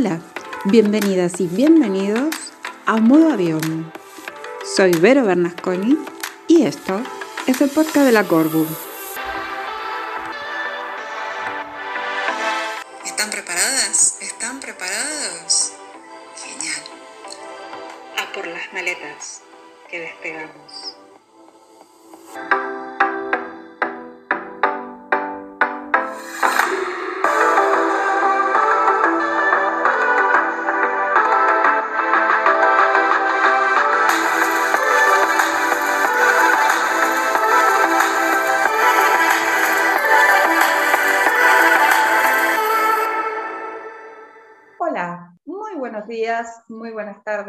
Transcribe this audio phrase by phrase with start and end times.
[0.00, 0.18] Hola,
[0.64, 2.34] bienvenidas y bienvenidos
[2.86, 3.92] a Modo Avión.
[4.74, 5.98] Soy Vero Bernasconi
[6.48, 7.02] y esto
[7.46, 8.64] es el podcast de la Corbu.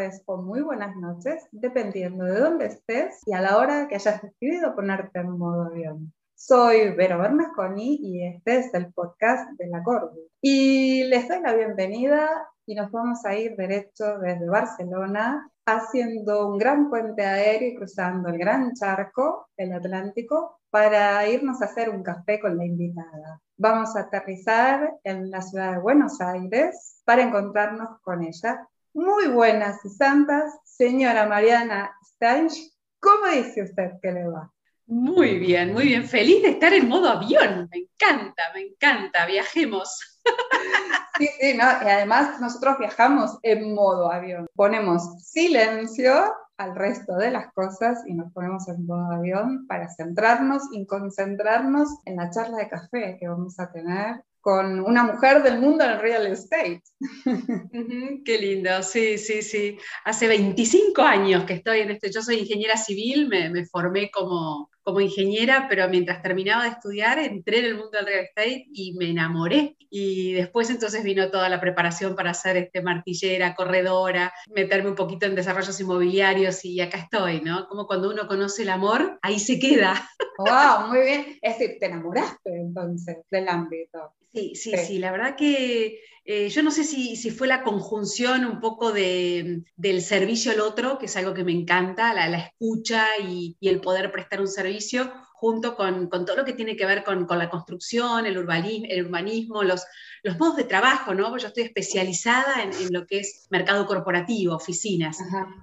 [0.02, 4.22] Tardes o muy buenas noches, dependiendo de dónde estés y a la hora que hayas
[4.22, 6.14] decidido ponerte en modo avión.
[6.36, 10.18] Soy Vero Bernasconi y este es el podcast de la Corbu.
[10.42, 12.30] Y les doy la bienvenida
[12.66, 18.30] y nos vamos a ir derecho desde Barcelona haciendo un gran puente aéreo y cruzando
[18.30, 23.40] el gran charco, el Atlántico, para irnos a hacer un café con la invitada.
[23.58, 28.68] Vamos a aterrizar en la ciudad de Buenos Aires para encontrarnos con ella.
[28.94, 32.54] Muy buenas y santas, señora Mariana Stanch.
[33.00, 34.52] ¿Cómo dice usted que le va?
[34.86, 36.04] Muy bien, muy bien.
[36.04, 37.70] Feliz de estar en modo avión.
[37.72, 39.26] Me encanta, me encanta.
[39.26, 40.20] Viajemos.
[41.18, 41.66] Sí, sí, ¿no?
[41.86, 44.48] Y además nosotros viajamos en modo avión.
[44.56, 50.64] Ponemos silencio al resto de las cosas y nos ponemos en modo avión para centrarnos
[50.72, 55.60] y concentrarnos en la charla de café que vamos a tener con una mujer del
[55.60, 56.82] mundo del real estate.
[58.26, 59.78] Qué lindo, sí, sí, sí.
[60.04, 62.08] Hace 25 años que estoy en esto.
[62.14, 67.20] Yo soy ingeniera civil, me, me formé como, como ingeniera, pero mientras terminaba de estudiar
[67.20, 69.78] entré en el mundo del real estate y me enamoré.
[69.90, 75.26] Y después entonces vino toda la preparación para ser este martillera, corredora, meterme un poquito
[75.26, 77.68] en desarrollos inmobiliarios y acá estoy, ¿no?
[77.68, 80.10] Como cuando uno conoce el amor, ahí se queda.
[80.38, 80.88] ¡Wow!
[80.88, 81.38] Muy bien.
[81.42, 84.14] Es decir, te enamoraste entonces del ámbito.
[84.34, 85.00] Sí, sí, Sí.
[85.00, 89.64] la verdad que eh, yo no sé si, si fue la conjunción un poco de,
[89.76, 93.68] del servicio al otro, que es algo que me encanta, la, la escucha y, y
[93.70, 97.26] el poder prestar un servicio, junto con, con todo lo que tiene que ver con,
[97.26, 99.84] con la construcción, el urbanismo, el urbanismo los,
[100.24, 101.30] los modos de trabajo, ¿no?
[101.30, 105.18] Porque yo estoy especializada en, en lo que es mercado corporativo, oficinas.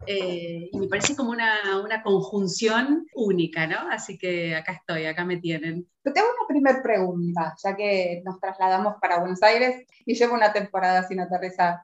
[0.07, 3.89] Eh, y me parece como una, una conjunción única, ¿no?
[3.91, 5.87] Así que acá estoy, acá me tienen.
[6.03, 10.53] Te tengo una primera pregunta, ya que nos trasladamos para Buenos Aires y llevo una
[10.53, 11.83] temporada sin aterrizar.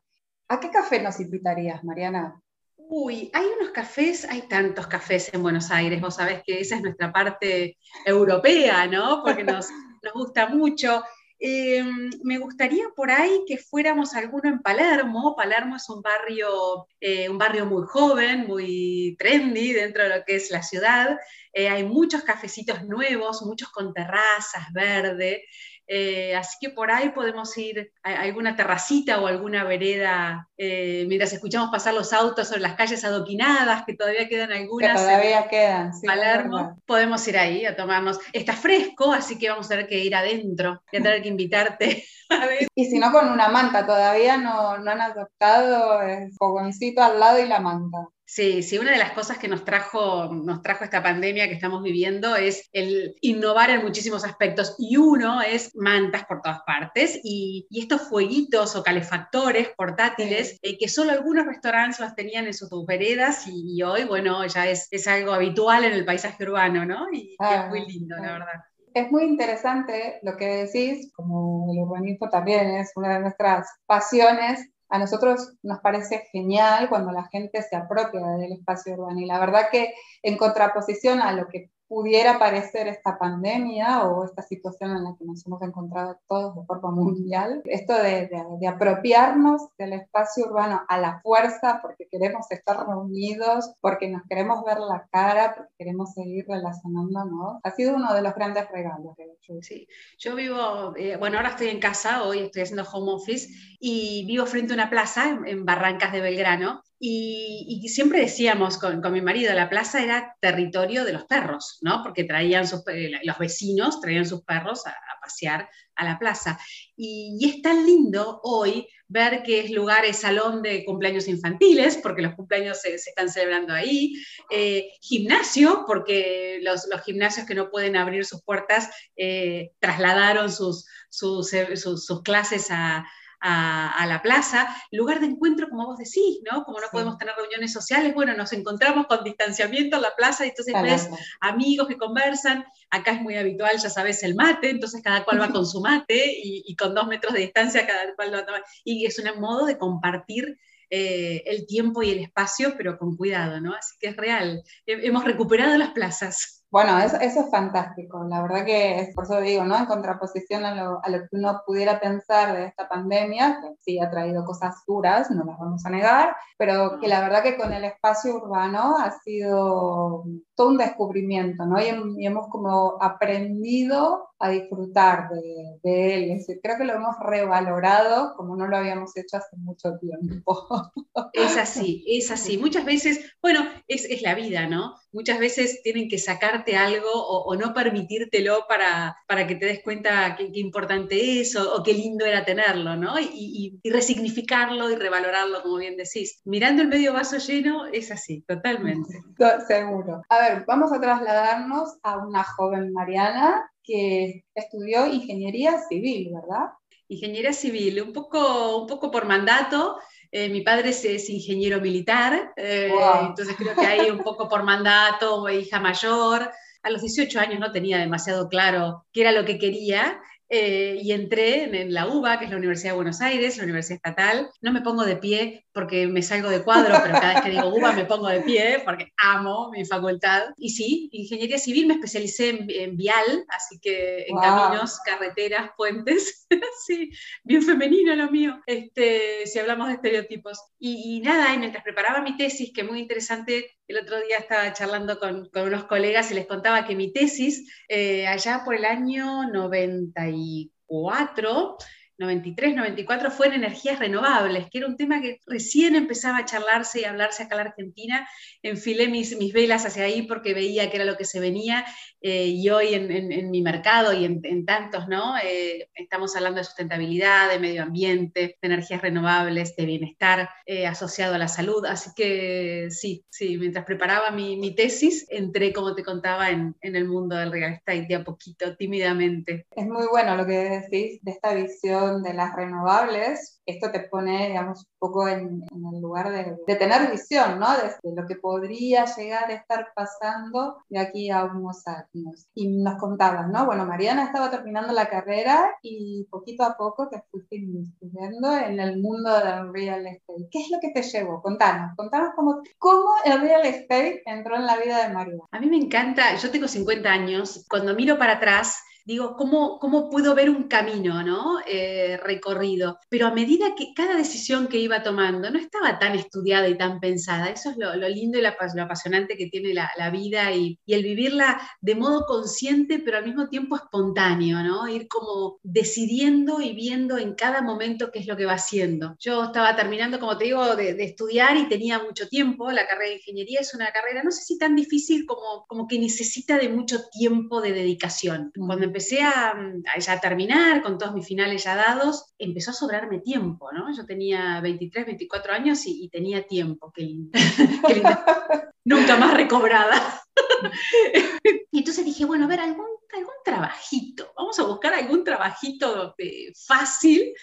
[0.48, 2.40] ¿A qué café nos invitarías, Mariana?
[2.76, 6.82] Uy, hay unos cafés, hay tantos cafés en Buenos Aires, vos sabés que esa es
[6.82, 9.22] nuestra parte europea, ¿no?
[9.24, 9.68] Porque nos,
[10.02, 11.02] nos gusta mucho.
[11.46, 11.84] Eh,
[12.22, 15.36] me gustaría por ahí que fuéramos alguno en Palermo.
[15.36, 20.36] Palermo es un barrio, eh, un barrio muy joven, muy trendy dentro de lo que
[20.36, 21.18] es la ciudad.
[21.52, 25.44] Eh, hay muchos cafecitos nuevos, muchos con terrazas verde.
[25.86, 31.32] Eh, así que por ahí podemos ir a alguna terracita o alguna vereda eh, mientras
[31.32, 35.48] escuchamos pasar los autos sobre las calles adoquinadas, que todavía quedan Que algunas en todavía
[35.48, 35.94] quedan.
[35.94, 36.80] Sí, Palermo.
[36.86, 38.18] Podemos ir ahí a tomarnos.
[38.32, 40.82] Está fresco, así que vamos a tener que ir adentro.
[40.90, 42.68] Voy a tener que invitarte a ver.
[42.74, 47.38] Y si no, con una manta, todavía no, no han adoptado el fogoncito al lado
[47.38, 48.08] y la manta.
[48.34, 51.84] Sí, sí, una de las cosas que nos trajo, nos trajo esta pandemia que estamos
[51.84, 54.74] viviendo es el innovar en muchísimos aspectos.
[54.76, 60.76] Y uno es mantas por todas partes y, y estos fueguitos o calefactores portátiles eh,
[60.76, 64.88] que solo algunos restaurantes los tenían en sus veredas y, y hoy, bueno, ya es,
[64.90, 67.06] es algo habitual en el paisaje urbano, ¿no?
[67.12, 68.32] Y, y Ah, es muy lindo, la ah.
[68.32, 68.64] verdad.
[68.94, 74.73] Es muy interesante lo que decís, como el urbanismo también es una de nuestras pasiones.
[74.88, 79.20] A nosotros nos parece genial cuando la gente se apropia del espacio urbano.
[79.20, 84.42] Y la verdad que en contraposición a lo que pudiera parecer esta pandemia o esta
[84.42, 88.66] situación en la que nos hemos encontrado todos de forma mundial, esto de, de- de
[88.66, 94.78] apropiarnos del espacio urbano a la fuerza porque queremos estar reunidos, porque nos queremos ver
[94.80, 99.54] la cara, porque queremos seguir relacionándonos, ha sido uno de los grandes regalos de hecho.
[99.60, 99.86] Sí,
[100.18, 103.48] yo vivo, eh, bueno, ahora estoy en casa, hoy estoy haciendo home office
[103.78, 109.02] y vivo frente a una plaza en, en Barrancas de Belgrano y, siempre decíamos con,
[109.02, 112.02] con mi marido, la plaza era territorio de los perros, ¿no?
[112.02, 116.58] Porque traían sus, eh, los vecinos traían sus perros a, pasear a la plaza.
[116.96, 122.22] Y, es tan lindo hoy ver que es lugar, es salón de cumpleaños infantiles, porque
[122.22, 124.14] los cumpleaños se, están celebrando ahí,
[124.50, 130.86] eh, gimnasio, porque los, los, gimnasios que no pueden abrir sus puertas eh, trasladaron sus,
[131.10, 133.04] sus clases a,
[133.46, 136.64] a, la plaza, lugar de encuentro, como vos decís, ¿no?
[136.64, 140.48] Como no podemos tener reuniones sociales, bueno, nos encontramos con distanciamiento en la plaza y
[140.48, 141.10] entonces ves
[141.40, 142.64] amigos que conversan.
[142.90, 146.34] Acá es muy habitual, ya sabes, el mate, entonces cada cual va con su mate
[146.42, 148.62] y, con dos metros de distancia cada cual lo toma.
[148.82, 150.58] Y es un modo de compartir
[150.88, 153.74] eh, el tiempo y el espacio, pero con cuidado, ¿no?
[153.74, 154.62] Así que es real.
[154.86, 156.63] Hemos recuperado las plazas.
[156.74, 158.24] Bueno, eso, es fantástico.
[158.24, 159.78] La verdad que es, por eso digo, ¿no?
[159.78, 164.00] En contraposición a lo, a lo, que uno pudiera pensar de esta pandemia, que sí
[164.00, 167.72] ha traído cosas duras, no las vamos a negar, pero que la verdad que con
[167.72, 171.80] el espacio urbano ha sido todo un descubrimiento, ¿no?
[171.80, 176.30] Y, hemos como aprendido a disfrutar de, de él.
[176.30, 180.92] Es decir, creo que lo hemos revalorado como no lo habíamos hecho hace mucho tiempo.
[181.32, 182.58] Es así, es así.
[182.58, 184.94] Muchas veces, bueno, es, es la vida, ¿no?
[185.12, 190.34] Muchas veces tienen que sacarte algo o, no permitírtelo para, para, que te des cuenta
[190.36, 193.18] qué, importante es o, qué lindo era tenerlo, ¿no?
[193.20, 196.40] Y, y, resignificarlo y revalorarlo, como bien decís.
[196.44, 199.20] Mirando el medio vaso lleno es así, totalmente.
[199.68, 200.22] Seguro.
[200.28, 206.70] A ver, vamos a trasladarnos a una joven Mariana que estudió ingeniería civil, ¿verdad?
[207.08, 209.98] Ingeniería civil, un poco, un poco por mandato,
[210.32, 215.48] eh, mi padre es, ingeniero militar, eh, entonces creo que ahí un poco por mandato,
[215.48, 216.50] hija mayor.
[216.82, 220.20] A los 18 años no tenía demasiado claro qué era lo que quería
[220.56, 223.96] eh, y entré en, la UBA, que es la Universidad de Buenos Aires, la Universidad
[223.96, 224.48] Estatal.
[224.60, 227.74] No me pongo de pie porque me salgo de cuadro, pero cada vez que digo
[227.74, 230.44] UBA me pongo de pie porque amo mi facultad.
[230.56, 236.46] Y sí, ingeniería civil me especialicé en, vial, así que en caminos, carreteras, puentes.
[236.86, 237.10] sí,
[237.42, 240.62] bien femenino lo mío, este, si hablamos de estereotipos.
[240.78, 245.18] Y, nada, y mientras preparaba mi tesis, que muy interesante, el otro día estaba charlando
[245.18, 251.76] con, unos colegas y les contaba que mi tesis, eh, allá por el año 94,
[252.18, 257.00] 93, 94 fue en energías renovables, que era un tema que recién empezaba a charlarse
[257.00, 258.28] y hablarse acá en la Argentina.
[258.62, 261.84] Enfilé mis, mis velas hacia ahí porque veía que era lo que se venía
[262.20, 265.36] eh, y hoy en, mi mercado y en, tantos, ¿no?
[265.44, 271.34] Eh, estamos hablando de sustentabilidad, de medio ambiente, de energías renovables, de bienestar eh, asociado
[271.34, 271.84] a la salud.
[271.84, 277.08] Así que sí, sí, mientras preparaba mi, mi tesis, entré, como te contaba, en, el
[277.08, 279.66] mundo del real estate de a poquito, tímidamente.
[279.74, 284.48] Es muy bueno lo que decís de esta visión de las renovables, esto te pone,
[284.48, 285.62] digamos, un poco en,
[285.94, 287.68] el lugar de, tener visión, ¿no?
[287.72, 292.46] De, lo que podría llegar a estar pasando de aquí a unos años.
[292.54, 293.66] Y nos contabas, ¿no?
[293.66, 299.00] Bueno, Mariana estaba terminando la carrera y poquito a poco te fuiste investigando en el
[299.00, 300.48] mundo del real estate.
[300.50, 301.40] ¿Qué es lo que te llevó?
[301.42, 305.44] Contanos, contanos cómo, cómo el real estate entró en la vida de Mariana.
[305.50, 310.08] A mí me encanta, yo tengo 50 años, cuando miro para atrás, digo, ¿cómo, cómo
[310.10, 311.58] puedo ver un camino ¿no?
[311.66, 312.98] Eh, recorrido?
[313.08, 317.00] Pero a medida que cada decisión que iba tomando no estaba tan estudiada y tan
[317.00, 318.48] pensada, eso es lo, lindo y lo,
[318.82, 323.76] apasionante que tiene la, vida y, el vivirla de modo consciente, pero al mismo tiempo
[323.76, 324.88] espontáneo, ¿no?
[324.88, 329.16] Ir como decidiendo y viendo en cada momento qué es lo que va haciendo.
[329.18, 332.70] Yo estaba terminando, como te digo, de, estudiar y tenía mucho tiempo.
[332.70, 335.98] La carrera de ingeniería es una carrera, no sé si tan difícil como, como que
[335.98, 338.52] necesita de mucho tiempo de dedicación.
[338.54, 339.56] Cuando empecé a,
[339.98, 343.92] ya terminar con todos mis finales ya dados, empezó a sobrarme tiempo, ¿no?
[343.92, 347.16] Yo tenía 23, 24 años y, tenía tiempo, qué.
[348.84, 350.22] Nunca más recobrada.
[351.72, 356.14] y entonces dije, bueno, a ver, algún, algún trabajito, vamos a buscar algún trabajito
[356.54, 357.34] fácil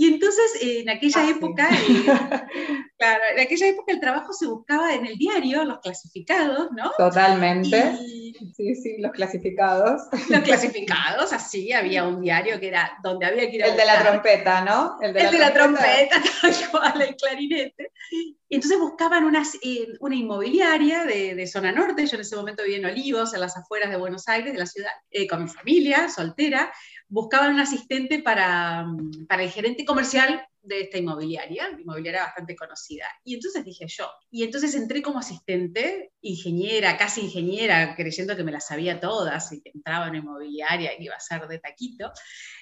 [0.00, 2.04] y entonces en aquella ah, época, eh,
[2.98, 6.92] claro, en aquella época el trabajo se buscaba en el diario, los clasificados, ¿no?
[6.96, 7.96] Totalmente.
[8.56, 10.02] Sí, sí, los clasificados.
[10.28, 13.86] Los clasificados, así, había un diario que era donde había que ir a El de
[13.86, 14.98] la trompeta, ¿no?
[15.00, 17.90] El de, la, trompeta, tal cual, el clarinete.
[18.48, 22.62] Y entonces buscaban una, eh, una inmobiliaria de, de, zona norte, yo en ese momento
[22.62, 25.48] vivía en Olivos, en las afueras de Buenos Aires, de la ciudad, eh, con mi
[25.50, 26.72] familia, soltera,
[27.08, 28.86] buscaban un asistente para,
[29.28, 33.06] para el gerente comercial de esta inmobiliaria, inmobiliaria bastante conocida.
[33.24, 38.52] Y entonces dije yo, y entonces entré como asistente, ingeniera, casi ingeniera, creyendo que me
[38.52, 42.12] las sabía todas y que entraba en una inmobiliaria y iba a ser de taquito.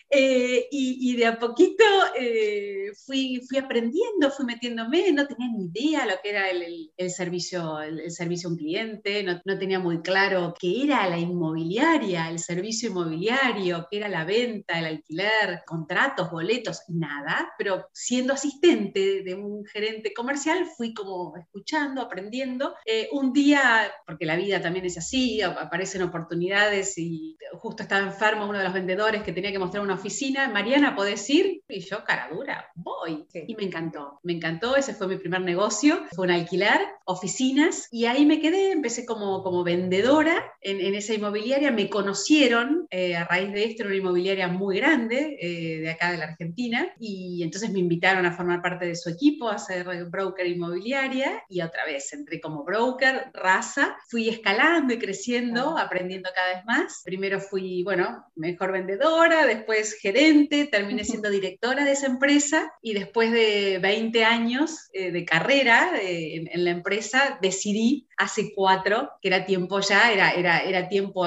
[0.08, 1.84] Eh, y, de a poquito
[2.16, 7.10] eh, fui, fui aprendiendo, fui metiéndome, no tenía ni idea lo que era el, el,
[7.10, 12.28] servicio, el, servicio a un cliente, no, no, tenía muy claro qué era la inmobiliaria,
[12.28, 19.22] el servicio inmobiliario, qué era la venta, el alquiler, contratos, boletos, nada, pero siendo asistente
[19.22, 22.74] de un gerente comercial fui como escuchando, aprendiendo.
[22.84, 28.48] Eh, un día, porque la vida también es así, aparecen oportunidades y justo estaba enfermo
[28.48, 31.62] uno de los vendedores que tenía que mostrar una oficina, Mariana, ¿podés ir?
[31.68, 33.26] Y yo, cara dura, voy.
[33.32, 38.06] Y me encantó, me encantó, ese fue mi primer negocio, fue un alquilar, oficinas, y
[38.06, 43.52] ahí me quedé, empecé como, como vendedora en, esa inmobiliaria, me conocieron eh, a raíz
[43.52, 47.70] de esto, era una inmobiliaria muy grande eh, de acá de la Argentina, y entonces
[47.70, 52.12] me invitaron a formar parte de su equipo, a ser broker inmobiliaria, y otra vez
[52.12, 57.02] entré como broker, raza, fui escalando y creciendo, aprendiendo cada vez más.
[57.04, 63.32] Primero fui, bueno, mejor vendedora, después gerente, terminé siendo directora de esa empresa y después
[63.32, 69.44] de 20 años eh, de carrera eh, en, la empresa decidí hace cuatro, que era
[69.46, 71.24] tiempo ya, era, era, era tiempo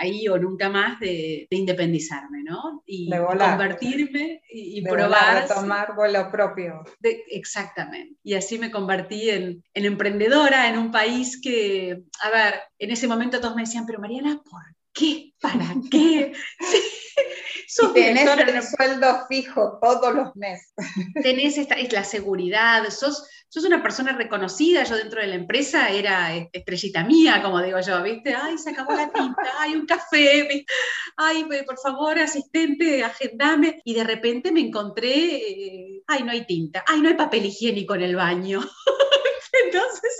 [0.00, 2.82] ahí o nunca más de, independizarme, ¿no?
[2.86, 5.48] Y convertirme y, probar.
[5.48, 6.84] tomar vuelo propio.
[7.02, 8.16] exactamente.
[8.22, 13.08] Y así me convertí en, en emprendedora en un país que, a ver, en ese
[13.08, 15.32] momento todos me decían, pero Mariana, ¿por qué?
[15.40, 16.32] ¿Para qué?
[17.72, 20.74] Sos tenés el sueldo fijo todos los meses.
[21.22, 25.88] Tenés esta, es la seguridad, sos, sos una persona reconocida, yo dentro de la empresa
[25.88, 28.34] era estrellita mía, como digo yo, ¿viste?
[28.34, 30.66] Ay, se acabó la tinta, ay, un café,
[31.16, 33.80] ay, por favor, asistente, agendame.
[33.84, 37.94] Y de repente me encontré, eh, ay, no hay tinta, ay, no hay papel higiénico
[37.94, 38.62] en el baño.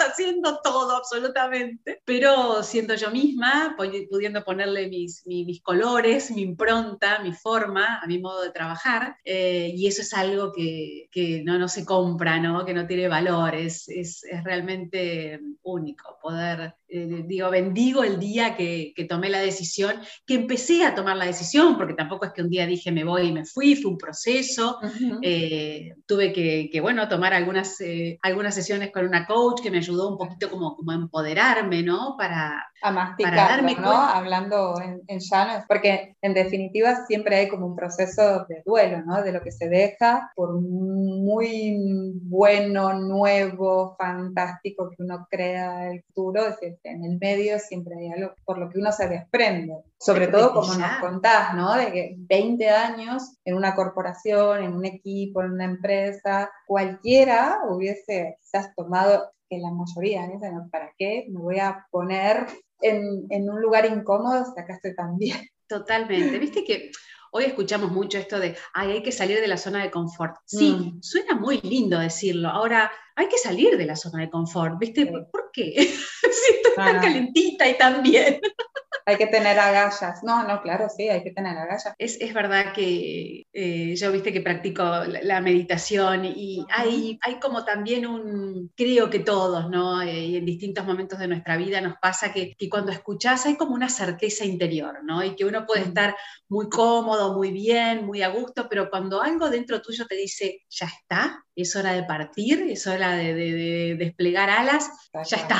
[0.00, 7.32] Haciendo todo absolutamente, pero siendo yo misma, pudiendo ponerle mis, mis, colores, mi impronta, mi
[7.32, 11.68] forma, a mi modo de trabajar, eh, y eso es algo que, que, no, no
[11.68, 12.64] se compra, ¿no?
[12.64, 18.92] que no tiene valor, es, es realmente único poder eh, digo, bendigo el día que,
[19.08, 22.66] tomé la decisión, que empecé a tomar la decisión, porque tampoco es que un día
[22.66, 24.78] dije me voy y me fui, fue un proceso.
[25.22, 30.10] Eh, tuve que, bueno, tomar algunas, eh, algunas sesiones con una coach que me ayudó
[30.10, 32.16] un poquito como, como a empoderarme, ¿no?
[32.18, 33.92] Para, a masticarlo, ¿no?
[33.92, 39.22] Hablando en, en, llano, porque en definitiva siempre hay como un proceso de duelo, ¿no?
[39.22, 41.76] De lo que se deja, por muy
[42.22, 48.08] bueno, nuevo, fantástico que uno crea el futuro, es decir, en el medio siempre hay
[48.08, 49.74] algo por lo que uno se desprende.
[49.98, 51.74] Sobre todo como nos contás, ¿no?
[51.76, 58.38] De que 20 años en una corporación, en un equipo, en una empresa, cualquiera hubiese
[58.40, 62.46] quizás tomado que la mayoría dicen, ¿para qué me voy a poner
[62.80, 65.38] en, en un lugar incómodo si acá estoy tan bien?
[65.70, 66.38] Totalmente.
[66.38, 66.90] Viste que
[67.30, 70.36] hoy escuchamos mucho esto de, ay, hay que salir de la zona de confort.
[70.44, 71.02] Sí, mm.
[71.02, 72.48] suena muy lindo decirlo.
[72.48, 75.06] Ahora, hay que salir de la zona de confort, ¿viste?
[75.06, 75.72] ¿Por, qué?
[75.76, 78.40] si estoy tan calentita y tan bien
[79.10, 80.22] hay que tener agallas.
[80.22, 81.92] No, no, claro, sí, hay que tener agallas.
[81.98, 87.64] Es, es verdad que eh, yo viste que practico la, meditación y hay, hay como
[87.64, 90.02] también un, creo que todos, ¿no?
[90.02, 93.56] Eh, y en distintos momentos de nuestra vida nos pasa que, que, cuando escuchás hay
[93.56, 95.24] como una certeza interior, ¿no?
[95.24, 96.16] Y que uno puede estar
[96.48, 100.86] muy cómodo, muy bien, muy a gusto, pero cuando algo dentro tuyo te dice, ya
[100.86, 105.58] está, es hora de partir, es hora de, de desplegar alas, ya está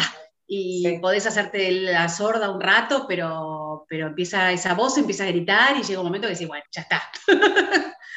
[0.53, 5.77] y podés hacerte la sorda un rato, pero, pero empieza esa voz, empieza a gritar
[5.77, 7.03] y llega un momento que decís, bueno, ya está.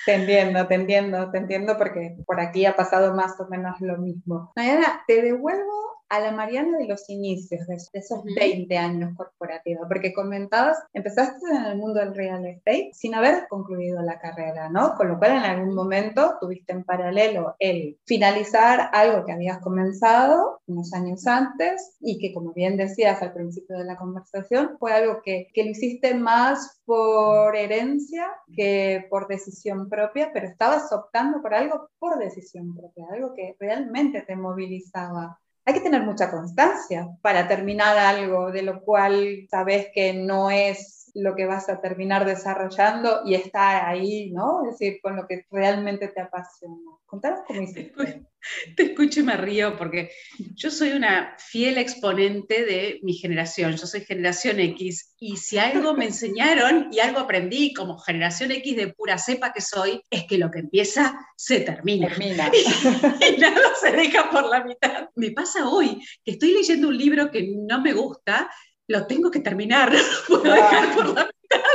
[0.05, 3.97] Te entiendo, te entiendo, te entiendo porque por aquí ha pasado más o menos lo
[3.99, 4.51] mismo.
[4.55, 10.13] Mariana, te devuelvo a la Mariana de los inicios, de, esos 20 años corporativos, porque
[10.13, 14.93] comentabas, empezaste en el mundo del real estate sin haber concluido la carrera, ¿no?
[14.95, 20.61] Con lo cual en algún momento tuviste en paralelo el finalizar algo que habías comenzado
[20.67, 25.19] unos años antes y que como bien decías al principio de la conversación, fue algo
[25.23, 31.55] que, que lo hiciste más por herencia que por decisión propia, pero estabas optando por
[31.55, 37.47] algo por decisión propia, algo que realmente te movilizaba hay que tener mucha constancia para
[37.47, 43.21] terminar algo de lo cual sabes que no es lo que vas a terminar desarrollando
[43.25, 44.65] y está ahí, ¿no?
[44.65, 46.75] Es decir, con lo que realmente te apasiona.
[47.05, 48.23] Contanos cómo hiciste.
[48.75, 50.11] Te escucho y me río porque
[50.55, 53.77] yo soy una fiel exponente de mi generación.
[53.77, 58.75] Yo soy generación X y si algo me enseñaron y algo aprendí como generación X
[58.75, 62.09] de pura cepa que soy, es que lo que empieza se termina.
[62.09, 62.51] termina.
[62.53, 65.09] Y, nada se deja por la mitad.
[65.15, 68.49] Me pasa hoy que estoy leyendo un libro que no me gusta,
[68.87, 69.91] lo tengo que terminar,
[70.27, 71.69] puedo dejar por la mitad.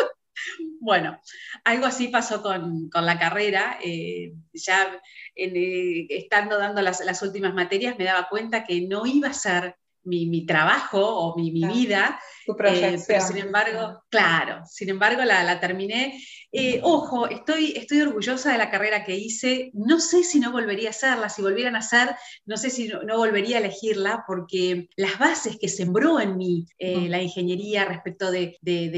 [0.81, 1.21] Bueno,
[1.65, 3.79] algo así pasó con, con la carrera.
[3.83, 5.00] Eh, ya
[5.35, 9.77] eh, estando dando las, las, últimas materias me daba cuenta que no iba a ser
[10.05, 12.21] mi, mi trabajo o mi, mi vida.
[12.49, 16.19] Tu eh, pero sin embargo, claro, sin embargo la, la terminé.
[16.50, 19.71] Eh, ojo, estoy, estoy orgullosa de la carrera que hice.
[19.75, 23.19] No sé si no volvería a hacerla, si volvieran a hacer, no sé si no,
[23.19, 28.57] volvería a elegirla, porque las bases que sembró en mí eh, la ingeniería respecto de,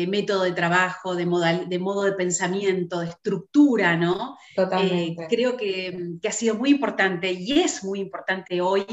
[0.09, 4.37] método de trabajo, de, modal, de modo de pensamiento, de estructura, ¿no?
[4.57, 8.87] Eh, creo que, que, ha sido muy importante y es muy importante hoy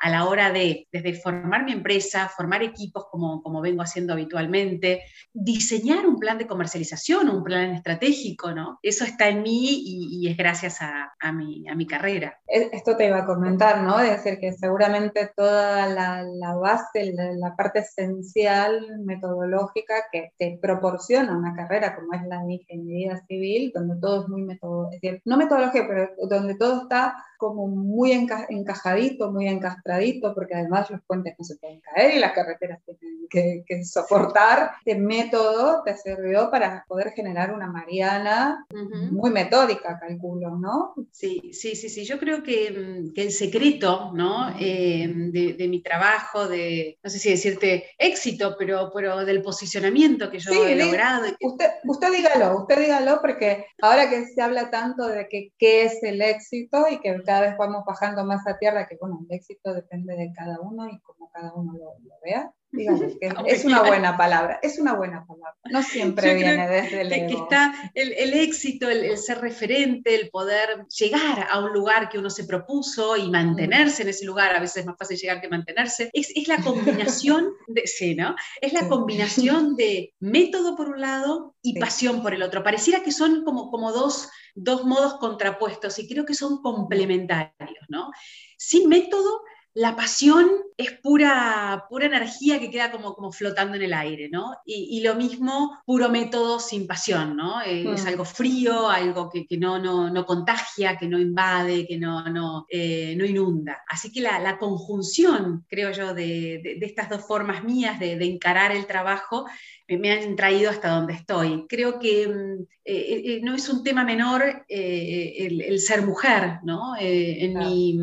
[0.00, 5.02] a la hora de, desde formar mi empresa, formar equipos como, como vengo haciendo habitualmente,
[5.32, 8.78] diseñar un plan de comercialización, un plan estratégico, ¿no?
[8.82, 12.38] Eso está en mí y, es gracias a, mi, a mi carrera.
[12.46, 13.98] Esto te iba a comentar, ¿no?
[13.98, 21.54] Es decir, que seguramente toda la, base, la, parte esencial metodológica que te proporciona una
[21.54, 26.10] carrera como es la de ingeniería civil, donde todo es muy metodológico, no metodología, pero
[26.28, 27.16] donde todo está
[27.48, 32.32] como muy encajadito, muy encastradito, porque además los puentes no se pueden caer y las
[32.32, 34.72] carreteras tienen que, que soportar.
[34.84, 38.66] Este método te sirvió para poder generar una Mariana
[39.10, 40.94] muy metódica, calculo, ¿no?
[41.10, 42.04] Sí, sí, sí, sí.
[42.04, 44.54] Yo creo que, que el secreto, ¿no?
[44.58, 50.38] Eh, de, mi trabajo, de, no sé si decirte éxito, pero, pero del posicionamiento que
[50.38, 51.26] yo he logrado.
[51.40, 56.02] Usted, usted dígalo, usted dígalo, porque ahora que se habla tanto de que qué es
[56.02, 59.74] el éxito y que cada vez vamos bajando más a tierra, que bueno, el éxito
[59.74, 62.54] depende de cada uno y como cada uno lo vea.
[63.46, 65.58] es una buena palabra, es una buena palabra.
[65.70, 67.26] No siempre viene desde el ego.
[67.28, 72.30] Que está el, éxito, el, ser referente, el poder llegar a un lugar que uno
[72.30, 76.10] se propuso y mantenerse en ese lugar, a veces es más fácil llegar que mantenerse,
[76.12, 78.34] es, la combinación de, sí, ¿no?
[78.60, 82.62] Es la combinación de método por un lado y pasión por el otro.
[82.62, 88.10] Pareciera que son como, como dos, dos modos contrapuestos y creo que son complementarios, ¿no?
[88.56, 89.42] Sin método
[89.74, 94.56] la pasión es pura, pura energía que queda como, como flotando en el aire, ¿no?
[94.64, 97.60] Y, lo mismo, puro método sin pasión, ¿no?
[97.62, 98.08] Eh, es mm.
[98.08, 103.24] algo frío, algo que, no, no, contagia, que no invade, que no, no, eh, no
[103.24, 103.82] inunda.
[103.88, 109.46] Así que la, conjunción, creo yo, de, estas dos formas mías de, encarar el trabajo
[109.88, 111.66] me han traído hasta donde estoy.
[111.68, 116.94] Creo que mm, eh, no es un tema menor el, ser mujer, ¿no?
[116.98, 117.98] en mi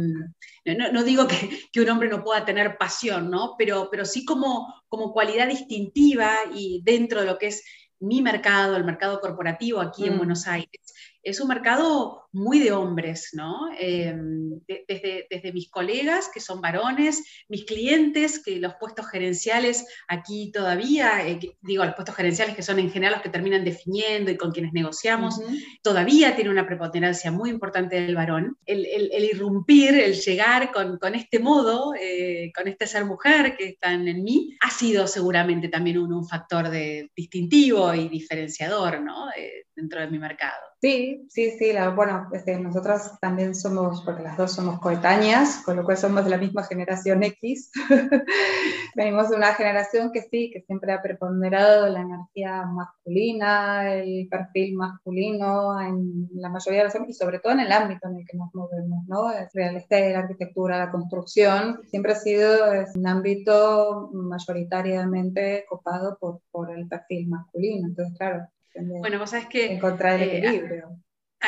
[0.65, 3.55] no, digo que, un hombre no pueda tener pasión, ¿no?
[3.57, 7.63] Pero, pero sí como, como cualidad distintiva y dentro de lo que es
[7.99, 10.17] mi mercado, el mercado corporativo aquí en mm.
[10.17, 10.81] Buenos Aires,
[11.23, 13.69] es un mercado muy de hombres, ¿no?
[13.77, 20.51] Em, desde, desde, mis colegas, que son varones, mis clientes, que los puestos gerenciales aquí
[20.51, 24.37] todavía, eh, digo, los puestos gerenciales que son en general los que terminan definiendo y
[24.37, 25.41] con quienes negociamos,
[25.83, 28.57] todavía tiene una preponderancia muy importante del varón.
[28.65, 33.69] El, el, irrumpir, el llegar con, con este modo, eh, con este ser mujer que
[33.69, 39.27] están en mí, ha sido seguramente también un, un factor de, distintivo y diferenciador, ¿no?
[39.75, 40.61] dentro de mi mercado.
[40.81, 41.71] Sí, sí, sí.
[41.95, 46.31] bueno, este, nosotras también somos, porque las dos somos coetáneas, con lo cual somos de
[46.31, 47.71] la misma generación X.
[48.95, 54.75] Venimos de una generación que sí, que siempre ha preponderado la energía masculina, el perfil
[54.75, 58.25] masculino en la mayoría de los ámbitos, y sobre todo en el ámbito en el
[58.25, 59.31] que nos movemos, ¿no?
[59.31, 62.57] El real estate, la arquitectura, la construcción, siempre ha sido
[62.95, 67.87] un ámbito mayoritariamente copado por, por el perfil masculino.
[67.87, 69.73] Entonces, claro, bueno, vos sabés que...
[69.73, 70.83] Encontrar el eh,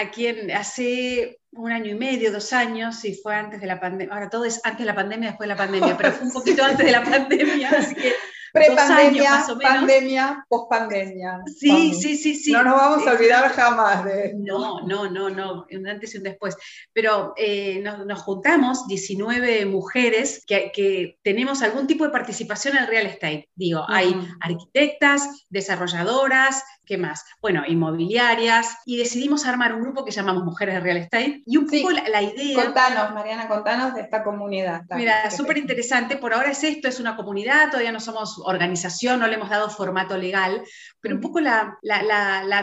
[0.01, 0.43] equilibrio.
[0.43, 4.13] aquí hace un año y medio, dos años, y fue antes de la pandemia.
[4.13, 6.63] Ahora todo es antes de la pandemia, después de la pandemia, pero fue un poquito
[6.63, 8.13] antes de la pandemia, así que
[8.53, 11.41] Prepandemia, pandemia, pospandemia.
[11.59, 12.51] Sí, sí, sí, sí.
[12.51, 16.23] No nos vamos a olvidar jamás de No, no, no, no, un antes y un
[16.23, 16.55] después.
[16.93, 23.07] Pero eh, nos, juntamos 19 mujeres que, tenemos algún tipo de participación en el real
[23.07, 23.49] estate.
[23.55, 27.25] Digo, hay arquitectas, desarrolladoras, ¿qué más?
[27.41, 31.41] Bueno, inmobiliarias, y decidimos armar un grupo que llamamos Mujeres de Real Estate.
[31.47, 32.65] Y un poco la, idea.
[32.65, 34.83] Contanos, Mariana, contanos de esta comunidad.
[34.91, 36.17] Mira, súper interesante.
[36.17, 39.69] Por ahora es esto, es una comunidad, todavía no somos organización, no le hemos dado
[39.69, 40.63] formato legal,
[40.99, 41.77] pero un poco la,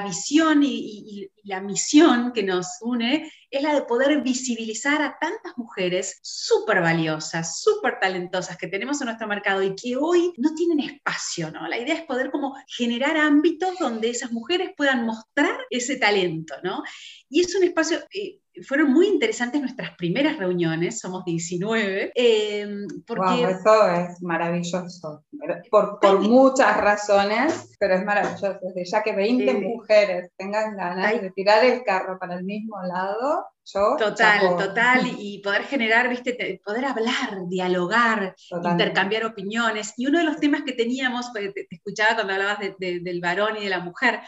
[0.04, 6.18] visión y, la misión que nos une es la de poder visibilizar a tantas mujeres
[6.22, 11.50] súper valiosas, súper talentosas que tenemos en nuestro mercado y que hoy no tienen espacio,
[11.50, 11.66] ¿no?
[11.66, 16.82] La idea es poder como generar ámbitos donde esas mujeres puedan mostrar ese talento, ¿no?
[17.28, 17.98] Y es un espacio...
[18.12, 22.12] Eh, fueron muy interesantes nuestras primeras reuniones, somos 19.
[22.14, 22.66] Eh,
[23.06, 23.42] porque...
[23.44, 25.24] eso es maravilloso,
[25.70, 28.58] por, muchas razones, pero es maravilloso.
[28.84, 33.96] ya que 20 mujeres tengan ganas de tirar el carro para el mismo lado, yo,
[33.98, 39.94] total, total, y poder generar, viste, poder hablar, dialogar, intercambiar opiniones.
[39.96, 43.64] Y uno de los temas que teníamos, porque te, escuchaba cuando hablabas del varón y
[43.64, 44.20] de la mujer,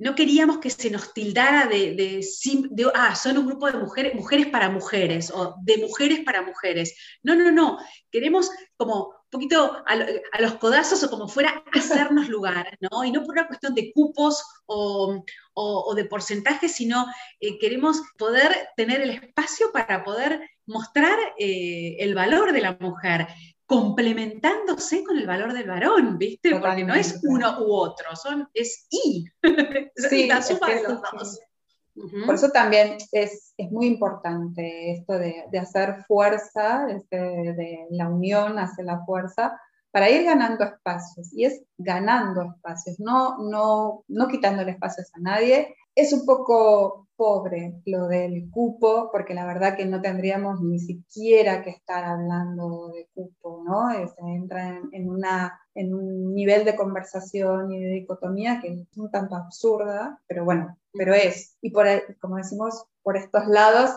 [0.00, 4.46] no queríamos que se nos tildara de, de, ah, son un grupo de mujeres, mujeres
[4.46, 6.96] para mujeres o de mujeres para mujeres.
[7.22, 7.78] No, no, no,
[8.10, 13.04] queremos como poquito a, los codazos o como fuera hacernos lugar, ¿no?
[13.04, 15.24] Y no por una cuestión de cupos o,
[15.94, 17.06] de porcentajes, sino
[17.40, 23.26] eh, queremos poder tener el espacio para poder mostrar eh, el valor de la mujer
[23.66, 26.50] complementándose con el valor del varón, ¿viste?
[26.50, 29.26] Porque no es uno u otro, son, es y.
[29.94, 31.40] Sí, la suma de los dos.
[32.26, 38.08] Por eso también es, es muy importante esto de, de hacer fuerza, este, de la
[38.08, 39.60] unión hacia la fuerza,
[39.90, 41.32] para ir ganando espacios.
[41.32, 45.76] Y es ganando espacios, no, no, no quitándole espacios a nadie.
[45.94, 51.62] Es un poco pobre lo del cupo, porque la verdad que no tendríamos ni siquiera
[51.62, 53.90] que estar hablando de cupo, ¿no?
[53.92, 59.10] Se entra en, una, en un nivel de conversación y de dicotomía que es un
[59.10, 61.58] tanto absurda, pero bueno, pero es.
[61.60, 61.86] Y por,
[62.20, 63.90] como decimos, por estos lados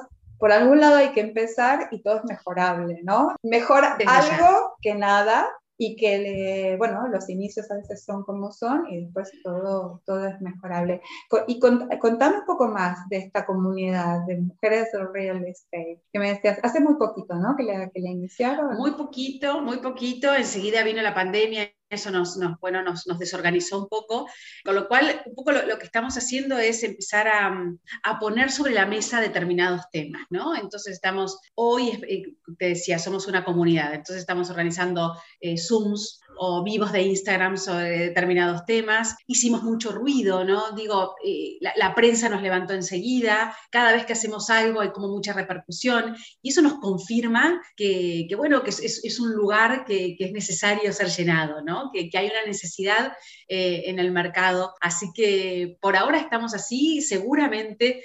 [0.44, 3.34] por algún lado hay que empezar y todo es mejorable, ¿no?
[3.44, 5.48] Mejor algo que nada,
[5.86, 10.40] y que, bueno, los inicios a veces son como son y después todo, todo es
[10.40, 11.02] mejorable.
[11.48, 16.30] Y contame un poco más de esta comunidad de mujeres del real estate, que me
[16.30, 17.56] decías, hace muy poquito, ¿no?
[17.58, 18.78] Que la, que la iniciaron.
[18.78, 24.28] Muy poquito, muy poquito, enseguida vino la pandemia eso nos, bueno, nos, desorganizó un poco,
[24.64, 28.86] con lo cual un poco lo, que estamos haciendo es empezar a, poner sobre la
[28.86, 30.56] mesa determinados temas, ¿no?
[30.56, 36.62] Entonces estamos, hoy, eh, te decía, somos una comunidad, entonces estamos organizando eh, Zooms o
[36.62, 39.16] vivos de Instagram sobre determinados temas.
[39.28, 40.72] Hicimos mucho ruido, ¿no?
[40.72, 45.32] Digo, eh, la, prensa nos levantó enseguida, cada vez que hacemos algo hay como mucha
[45.32, 51.08] repercusión y eso nos confirma que, bueno, que es, un lugar que, es necesario ser
[51.08, 51.92] llenado, ¿no?
[51.94, 53.14] Que, hay una necesidad
[53.48, 54.74] eh, en el mercado.
[54.82, 58.02] Así que por ahora estamos así, seguramente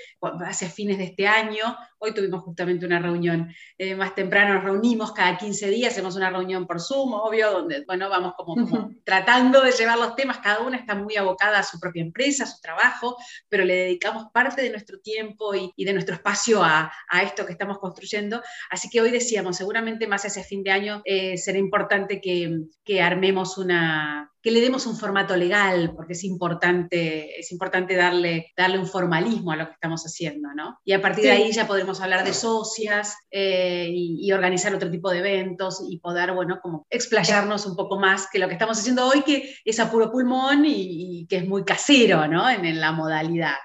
[0.46, 5.12] hacia fines de este año Hoy tuvimos justamente una reunión eh, más temprano, nos reunimos
[5.12, 8.54] cada 15 días, hacemos una reunión por Zoom, obvio, donde, bueno, vamos como,
[9.04, 12.46] tratando de llevar los temas, cada una está muy abocada a su propia empresa, a
[12.46, 13.16] su trabajo,
[13.48, 17.78] pero le dedicamos parte de nuestro tiempo y, de nuestro espacio a, esto que estamos
[17.78, 18.42] construyendo.
[18.70, 23.02] Así que hoy decíamos, seguramente más hacia fin de año eh, será importante que, que
[23.02, 28.79] armemos una, que le demos un formato legal, porque es importante, es importante darle, darle
[28.79, 30.79] un formalismo a lo que estamos haciendo, ¿no?
[30.85, 35.11] Y a partir de ahí ya podremos hablar de socias eh, y, organizar otro tipo
[35.11, 39.07] de eventos y poder, bueno, como explayarnos un poco más que lo que estamos haciendo
[39.07, 42.48] hoy, que es a puro pulmón y, que es muy casero, ¿no?
[42.48, 43.57] En, en la modalidad.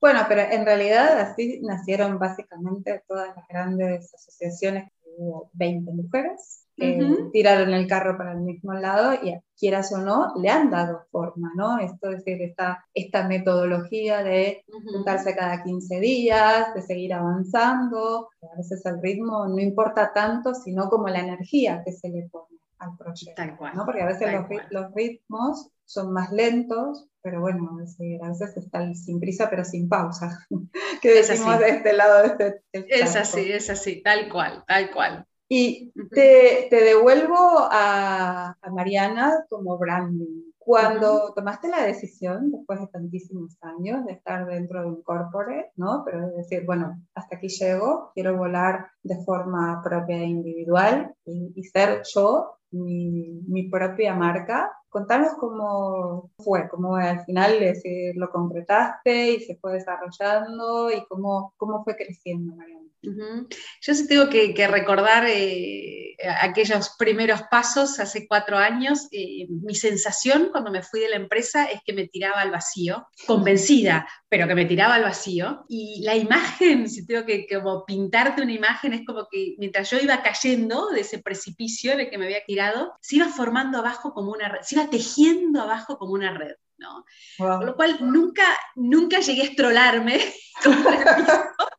[0.00, 6.61] Bueno, pero en realidad así nacieron básicamente todas las grandes asociaciones, hubo 20 mujeres,
[7.32, 11.52] tiraron el carro para el mismo lado y quieras o no, le han dado forma,
[11.54, 11.78] ¿no?
[11.78, 18.56] Esto es decir, esta, esta metodología de juntarse cada 15 días, de seguir avanzando, a
[18.56, 22.96] veces el ritmo no importa tanto, sino como la energía que se le pone al
[22.96, 23.42] proyecto,
[23.74, 23.84] ¿no?
[23.84, 24.28] Porque a veces
[24.70, 27.78] los, ritmos son más lentos, pero bueno,
[28.22, 30.46] a veces están sin prisa pero sin pausa,
[31.02, 35.26] que decimos de este lado de este Es así, es así, tal cual, tal cual.
[35.48, 40.52] Y te, te devuelvo a, a, Mariana como branding.
[40.58, 46.02] Cuando tomaste la decisión, después de tantísimos años, de estar dentro de un corporate, ¿no?
[46.04, 51.52] Pero de decir, bueno, hasta aquí llego, quiero volar de forma propia e individual y,
[51.56, 54.72] y ser yo mi, mi, propia marca.
[54.92, 57.58] Contanos cómo fue, cómo al final
[58.14, 62.86] lo concretaste y se fue desarrollando y cómo, cómo fue creciendo, Mariana.
[63.80, 66.01] Yo sí tengo que, recordar eh,
[66.40, 69.08] aquellos primeros pasos hace cuatro años.
[69.10, 73.08] Eh, mi sensación cuando me fui de la empresa es que me tiraba al vacío,
[73.26, 75.64] convencida, pero que me tiraba al vacío.
[75.68, 79.98] Y la imagen, si tengo que como pintarte una imagen, es como que mientras yo
[79.98, 84.32] iba cayendo de ese precipicio de que me había tirado, se iba formando abajo como
[84.32, 86.54] una red, se iba tejiendo abajo como una red.
[86.78, 87.04] ¿no?
[87.38, 90.20] Con lo cual nunca, nunca llegué a estrolarme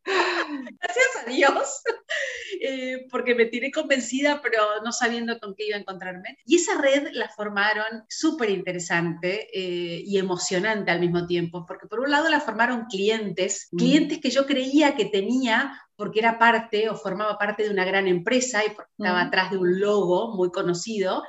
[0.66, 1.82] Gracias a Dios,
[2.62, 6.38] eh, porque me tiré convencida, pero no sabiendo con qué iba a encontrarme.
[6.46, 12.00] Y esa red la formaron súper interesante eh, y emocionante al mismo tiempo, porque por
[12.00, 13.78] un lado la formaron clientes, mm.
[13.78, 18.08] clientes que yo creía que tenía porque era parte o formaba parte de una gran
[18.08, 19.28] empresa y estaba mm.
[19.28, 21.24] atrás de un logo muy conocido,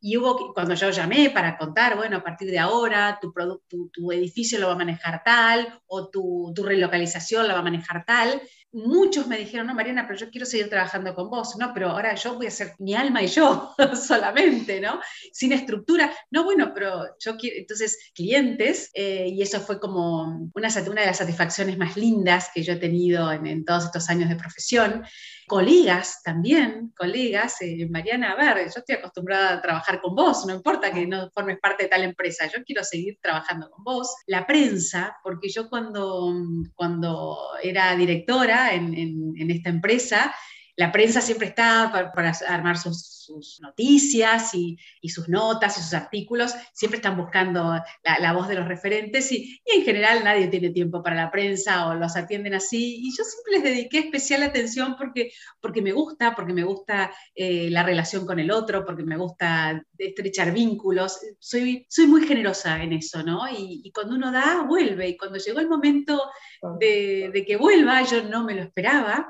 [0.00, 3.32] y hubo, cuando yo llamé para contar, bueno, a partir de ahora tu,
[3.68, 7.64] tu, tu edificio lo va a manejar tal o tu, tu, relocalización la va a
[7.64, 8.40] manejar tal,
[8.72, 12.14] muchos me dijeron, no, Mariana, pero yo quiero seguir trabajando con vos, no, pero ahora
[12.14, 13.74] yo voy a ser mi alma y yo
[14.06, 15.00] solamente, ¿no?
[15.32, 16.12] Sin estructura.
[16.30, 21.16] No, bueno, pero yo quiero, entonces, clientes, eh, y eso fue como una, de las
[21.16, 25.04] satisfacciones más lindas que yo he tenido en, en todos estos años de profesión
[25.48, 30.54] colegas también, colegas, eh, Mariana, a ver, yo estoy acostumbrada a trabajar con vos, no
[30.54, 34.14] importa que no formes parte de tal empresa, yo quiero seguir trabajando con vos.
[34.26, 36.32] La prensa, porque yo cuando,
[36.76, 40.32] cuando era directora en, en esta empresa,
[40.78, 43.17] la prensa siempre está para, armar sus,
[43.60, 49.32] noticias y, sus notas y sus artículos, siempre están buscando la, voz de los referentes
[49.32, 53.00] y, en general nadie tiene tiempo para la prensa o los atienden así.
[53.02, 57.70] Y yo siempre les dediqué especial atención porque, porque me gusta, porque me gusta eh,
[57.70, 61.18] la relación con el otro, porque me gusta estrechar vínculos.
[61.38, 63.48] Soy, soy muy generosa en eso, ¿no?
[63.50, 65.08] Y, cuando uno da, vuelve.
[65.08, 66.30] Y cuando llegó el momento
[66.78, 69.28] de, de que vuelva, yo no me lo esperaba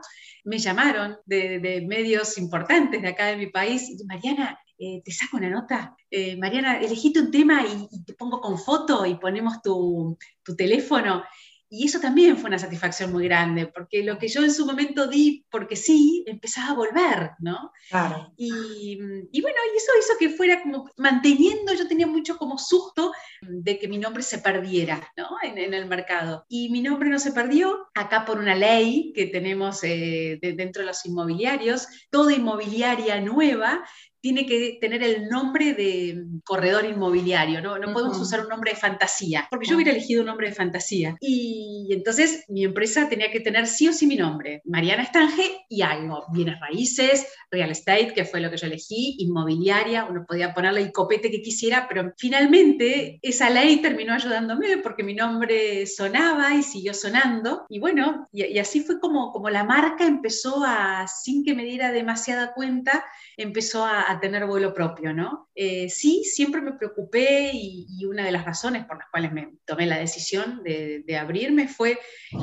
[0.48, 5.50] me llamaron de, medios importantes de acá de mi país, Mariana, eh, te saco una
[5.50, 10.16] nota, eh, Mariana, elegiste un tema y, te pongo con foto y ponemos tu
[10.56, 11.22] teléfono.
[11.70, 15.06] Y eso también fue una satisfacción muy grande, porque lo que yo en su momento
[15.06, 17.72] di, porque sí, empezaba a volver, ¿no?
[17.90, 18.32] Claro.
[18.36, 18.98] Y,
[19.30, 23.78] y, bueno, y eso hizo que fuera como manteniendo, yo tenía mucho como susto de
[23.78, 25.28] que mi nombre se perdiera, ¿no?
[25.42, 26.46] En, en el mercado.
[26.48, 30.86] Y mi nombre no se perdió, acá por una ley que tenemos eh, dentro de
[30.86, 33.84] los inmobiliarios, toda inmobiliaria nueva
[34.28, 37.78] tiene que tener el nombre de corredor inmobiliario, ¿no?
[37.78, 41.16] No podemos usar un nombre de fantasía, porque yo hubiera elegido un nombre de fantasía.
[41.18, 45.80] Y entonces mi empresa tenía que tener sí o sí mi nombre, Mariana Estange y
[45.80, 50.82] algo, bienes raíces, real estate, que fue lo que yo elegí, inmobiliaria, uno podía ponerle
[50.82, 56.62] el copete que quisiera, pero finalmente esa ley terminó ayudándome porque mi nombre sonaba y
[56.62, 57.64] siguió sonando.
[57.70, 61.92] Y bueno, y, así fue como, como la marca empezó a, sin que me diera
[61.92, 63.06] demasiada cuenta,
[63.38, 65.48] empezó a a, tener vuelo propio, ¿no?
[65.54, 69.86] Eh, sí, siempre me preocupé y, una de las razones por las cuales me tomé
[69.86, 71.98] la decisión de, abrirme fue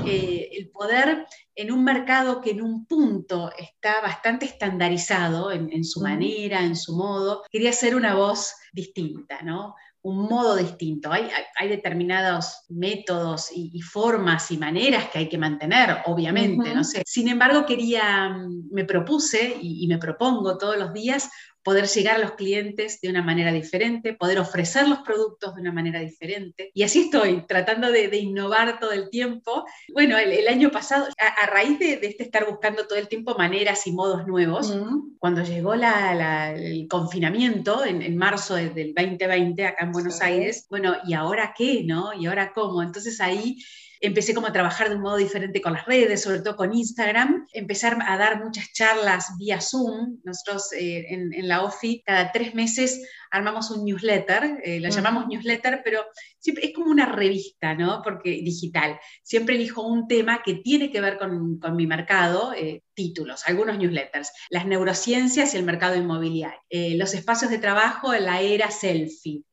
[0.05, 6.01] eh, el poder en un mercado que en un punto está bastante estandarizado en, su
[6.01, 9.75] manera, en su modo, quería ser una voz distinta, ¿no?
[10.05, 11.11] Un modo distinto.
[11.11, 17.01] Hay, hay, determinados métodos y, formas y maneras que hay que mantener, obviamente, no sé.
[17.07, 21.31] Sin embargo, quería, mm, me propuse y, me propongo todos los días
[21.65, 25.71] poder llegar a los clientes de una manera diferente, poder ofrecer los productos de una
[25.71, 26.69] manera diferente.
[26.75, 29.65] Y así estoy, tratando de, innovar todo el tiempo.
[29.91, 33.93] Bueno, el, año pasado, a, raíz de, este estar buscando todo el tiempo maneras y
[33.93, 34.77] modos nuevos,
[35.17, 41.55] cuando llegó el confinamiento en, marzo del 2020 acá en Buenos Aires, bueno, ¿y ahora
[41.57, 41.83] qué?
[41.83, 42.13] ¿No?
[42.13, 42.83] ¿Y ahora cómo?
[42.83, 43.57] Entonces ahí
[44.05, 47.47] empecé como a trabajar de un modo diferente con las redes, sobre todo con Instagram,
[47.53, 50.19] empezar a dar muchas charlas vía Zoom.
[50.23, 53.01] Nosotros eh, en, en, la OFI cada tres meses
[53.35, 56.05] armamos un newsletter, eh, la llamamos newsletter, pero
[56.39, 58.01] siempre es como una revista, ¿no?
[58.01, 58.99] Porque digital.
[59.23, 63.77] Siempre elijo un tema que tiene que ver con, con mi mercado, eh, títulos, algunos
[63.77, 68.71] newsletters, las neurociencias y el mercado inmobiliario, eh, los espacios de trabajo en la era
[68.71, 69.43] selfie,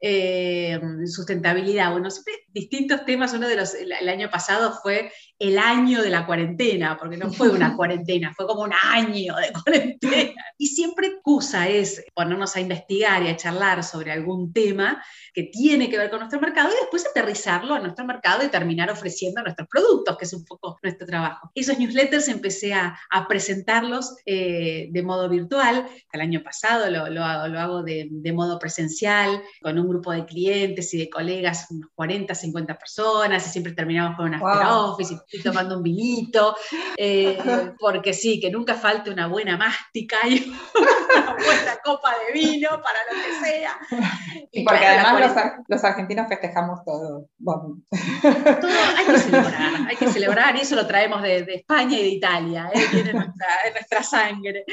[1.07, 3.33] sustentabilidad, bueno, siempre distintos temas.
[3.33, 7.51] Uno de los, el año pasado fue el año de la cuarentena, porque no fue
[7.51, 10.40] una cuarentena, fue como un año de cuarentena.
[10.57, 15.88] Y siempre excusa es ponernos a investigar y a charlar sobre algún tema que tiene
[15.88, 19.68] que ver con nuestro mercado y después aterrizarlo a nuestro mercado y terminar ofreciendo nuestros
[19.68, 21.50] productos, que es un poco nuestro trabajo.
[21.54, 25.87] Esos newsletters empecé a, presentarlos eh, de modo virtual.
[26.12, 30.98] El año pasado lo, lo hago, de, modo presencial, con un grupo de clientes y
[30.98, 34.92] de colegas, unos 40, 50 personas, y siempre terminamos con una wow.
[34.92, 36.56] office y tomando un vinito,
[36.96, 37.38] eh,
[37.78, 42.98] porque sí, que nunca falte una buena mástica y una buena copa de vino para
[43.11, 43.62] lo que sea.
[44.51, 47.29] Y, porque además los, argentinos festejamos todo.
[47.44, 52.09] Todo hay que celebrar, hay que celebrar y eso lo traemos de, España y de
[52.09, 52.81] Italia, ¿eh?
[52.90, 54.64] tiene nuestra, sangre,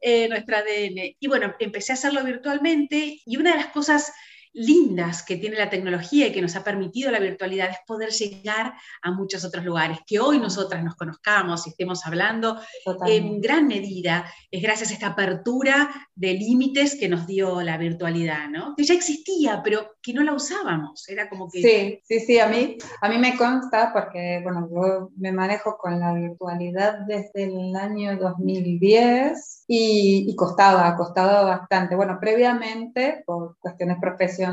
[0.00, 1.16] eh, nuestra ADN.
[1.18, 4.12] Y bueno, empecé a hacerlo virtualmente y una de las cosas
[4.56, 8.72] lindas que tiene la tecnología y que nos ha permitido la virtualidad es poder llegar
[9.02, 12.58] a muchos otros lugares, que hoy nosotras nos conozcamos y estemos hablando
[13.06, 18.48] en gran medida es gracias a esta apertura de límites que nos dio la virtualidad,
[18.48, 18.74] ¿no?
[18.74, 21.60] Que ya existía, pero que no la usábamos, era como que...
[21.60, 26.00] Sí, sí, sí, a mí, a mí me consta porque, bueno, yo me manejo con
[26.00, 31.94] la virtualidad desde el año 2010 y, y costaba, costaba bastante.
[31.94, 34.45] Bueno, previamente, por cuestiones profesionales,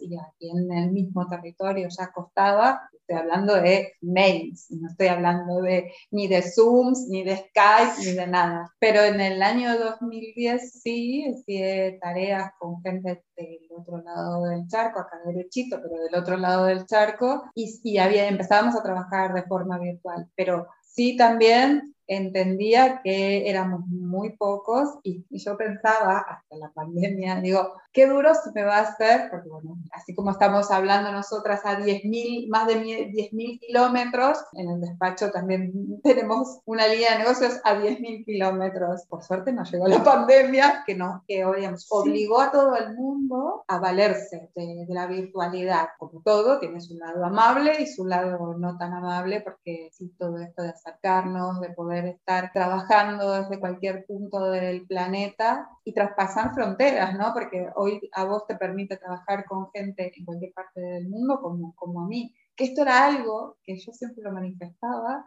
[0.00, 5.62] y aquí en el mismo territorio ya costaba, estoy hablando de mails, no estoy hablando
[5.62, 8.72] de, ni de Zooms, ni de Skype, ni de nada.
[8.78, 15.00] Pero en el año 2010 sí, hice tareas con gente del otro lado del charco,
[15.00, 19.42] acá derechito, pero del otro lado del charco, y, y había, empezábamos a trabajar de
[19.42, 20.28] forma virtual.
[20.36, 27.74] Pero sí también entendía que éramos muy pocos y, yo pensaba, hasta la pandemia, digo,
[27.92, 31.78] qué duro se me va a hacer, porque bueno, así como estamos hablando nosotras a
[31.78, 37.74] 10.000, más de 10.000 kilómetros, en el despacho también tenemos una línea de negocios a
[37.74, 39.04] 10.000 kilómetros.
[39.08, 43.78] Por suerte nos llegó la pandemia que nos que, obligó a todo el mundo a
[43.78, 45.88] valerse de, de, la virtualidad.
[45.98, 50.38] Como todo, tiene su lado amable y su lado no tan amable, porque sí, todo
[50.38, 57.16] esto de acercarnos, de poder estar trabajando desde cualquier punto del planeta y traspasar fronteras,
[57.16, 57.32] ¿no?
[57.34, 61.74] Porque hoy a vos te permite trabajar con gente en cualquier parte del mundo como,
[61.74, 62.34] como a mí.
[62.56, 65.24] Que esto era algo que yo siempre lo manifestaba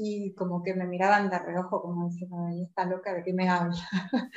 [0.00, 3.48] y como que me miraban de reojo, como diciendo, ahí está loca, ¿de qué me
[3.48, 3.74] habla?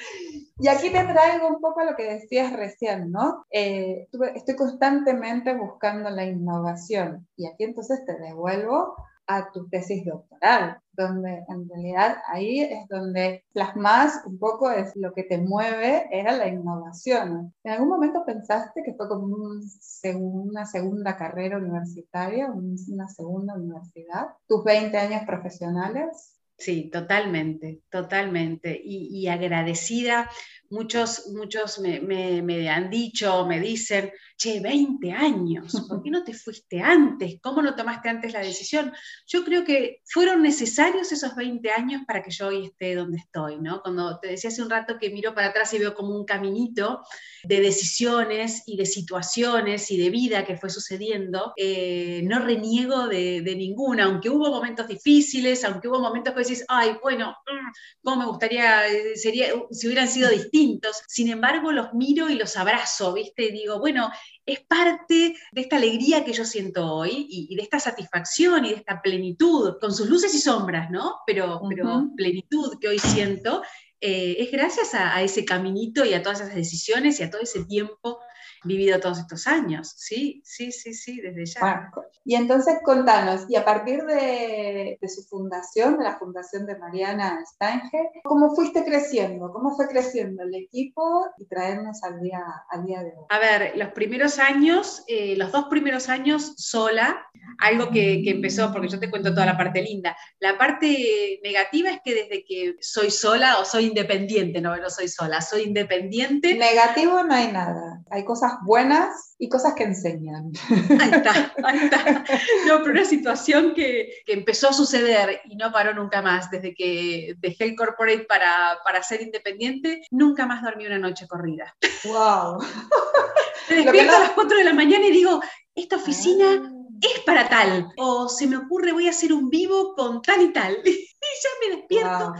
[0.57, 3.45] y aquí te traigo un poco lo que decías recién, ¿no?
[3.51, 8.95] Eh, estoy constantemente buscando la innovación y aquí entonces te devuelvo
[9.27, 15.13] a tu tesis doctoral, donde en realidad ahí es donde plasmas un poco es lo
[15.13, 17.53] que te mueve, era la innovación.
[17.63, 24.27] ¿En algún momento pensaste que fue como una segunda carrera universitaria, una segunda universidad?
[24.47, 26.41] ¿Tus 20 años profesionales?
[26.61, 28.79] Sí, totalmente, totalmente.
[28.83, 30.29] Y, agradecida.
[30.71, 36.33] Muchos, muchos me, me, han dicho, me dicen, che, 20 años, ¿por qué no te
[36.33, 37.39] fuiste antes?
[37.41, 38.93] ¿Cómo no tomaste antes la decisión?
[39.27, 43.59] Yo creo que fueron necesarios esos 20 años para que yo hoy esté donde estoy,
[43.59, 43.81] ¿no?
[43.81, 47.01] Cuando te decía hace un rato que miro para atrás y veo como un caminito
[47.43, 53.41] de decisiones y de situaciones y de vida que fue sucediendo, eh, no reniego de,
[53.57, 57.71] ninguna, aunque hubo momentos difíciles, aunque hubo momentos que decís, ay, bueno, mm,
[58.03, 60.60] cómo me gustaría, eh, sería, si hubieran sido distintos.
[61.07, 63.45] Sin embargo, los miro y los abrazo, ¿viste?
[63.45, 64.11] Y digo, bueno,
[64.45, 68.75] es parte de esta alegría que yo siento hoy y, de esta satisfacción y de
[68.75, 71.17] esta plenitud, con sus luces y sombras, ¿no?
[71.25, 73.61] Pero, pero plenitud que hoy siento,
[73.99, 77.65] eh, es gracias a, ese caminito y a todas esas decisiones y a todo ese
[77.65, 78.19] tiempo
[78.63, 79.93] vivido todos estos años.
[79.97, 81.91] Sí, sí, sí, sí, desde ya.
[82.23, 88.11] y entonces contanos, y a partir de, su fundación, de la fundación de Mariana Stange,
[88.23, 89.51] ¿cómo fuiste creciendo?
[89.51, 93.25] ¿Cómo fue creciendo el equipo y traernos al día, al día de hoy?
[93.29, 97.25] A ver, los primeros años, eh, los dos primeros años sola,
[97.59, 100.15] algo que, que, empezó, porque yo te cuento toda la parte linda.
[100.39, 105.07] La parte negativa es que desde que soy sola o soy independiente, no, no soy
[105.07, 106.55] sola, soy independiente.
[106.55, 110.51] Negativo no hay nada, hay cosas buenas y cosas que enseñan.
[110.99, 112.23] Ahí está, ahí está.
[112.67, 116.49] No, pero una situación que, que, empezó a suceder y no paró nunca más.
[116.51, 121.75] Desde que dejé el corporate para, para ser independiente, nunca más dormí una noche corrida.
[122.05, 122.59] ¡Wow!
[123.69, 125.41] Me despierto a las 4 de la mañana y digo,
[125.75, 126.71] esta oficina ah.
[127.01, 127.91] es para tal.
[127.97, 130.77] O se me ocurre, voy a hacer un vivo con tal y tal.
[131.23, 132.33] Y ya me despierto.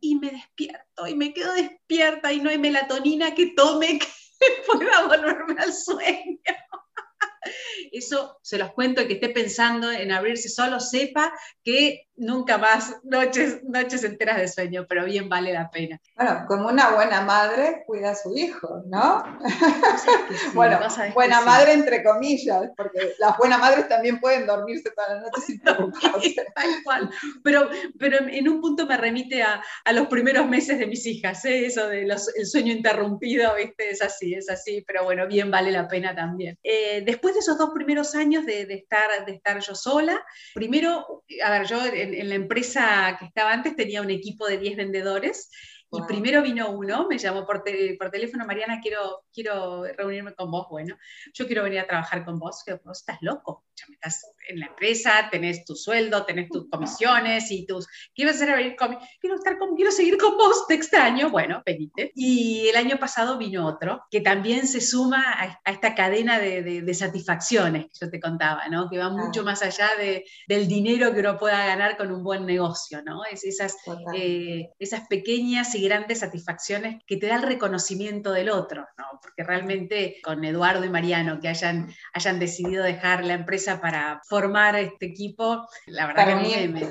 [0.00, 3.98] Y me despierto y me quedo despierta y no hay melatonina que tome
[4.66, 6.38] pueda volverme al sueño.
[7.92, 11.32] Eso se los cuento, que esté pensando en abrirse solo, sepa
[11.64, 16.00] que nunca más noches, noches enteras de sueño, pero bien vale la pena.
[16.16, 19.24] Bueno, como una buena madre cuida a su hijo, ¿no?
[20.54, 20.80] bueno,
[21.14, 25.60] buena madre entre comillas, porque las buenas madres también pueden dormirse toda la noche sin
[25.62, 26.46] preocuparse.
[26.54, 27.10] Tal cual.
[27.42, 31.44] Pero, pero en un punto me remite a, a los primeros meses de mis hijas,
[31.44, 31.66] ¿eh?
[31.66, 33.90] eso de los, el sueño interrumpido, ¿viste?
[33.90, 36.58] Es así, es así, pero bueno, bien vale la pena también.
[36.62, 40.20] Eh, después de esos dos primeros años de, de, estar, de estar yo sola,
[40.54, 44.76] primero, a ver, yo en, la empresa que estaba antes tenía un equipo de 10
[44.76, 45.50] vendedores
[45.90, 47.64] y primero vino uno, me llamó por,
[47.98, 50.66] por teléfono, Mariana, quiero, quiero reunirme con vos.
[50.68, 50.96] Bueno,
[51.32, 52.62] yo quiero venir a trabajar con vos.
[52.64, 57.66] Que vos estás loco, estás en la empresa, tenés tu sueldo, tenés tus comisiones y
[57.66, 57.86] tus...
[58.14, 58.76] Quiero, hacer,
[59.20, 61.30] quiero, estar con, quiero seguir con vos, te extraño.
[61.30, 62.12] Bueno, venite.
[62.14, 65.22] Y el año pasado vino otro, que también se suma
[65.64, 68.88] a, esta cadena de, de, satisfacciones que yo te contaba, ¿no?
[68.88, 72.46] Que va mucho más allá de, del dinero que uno pueda ganar con un buen
[72.46, 73.24] negocio, ¿no?
[73.30, 73.76] Es esas,
[74.14, 79.04] eh, esas pequeñas grandes satisfacciones que te da el reconocimiento del otro, ¿no?
[79.22, 84.76] Porque realmente con Eduardo y Mariano que hayan, hayan decidido dejar la empresa para formar
[84.76, 86.82] este equipo, la verdad para que me,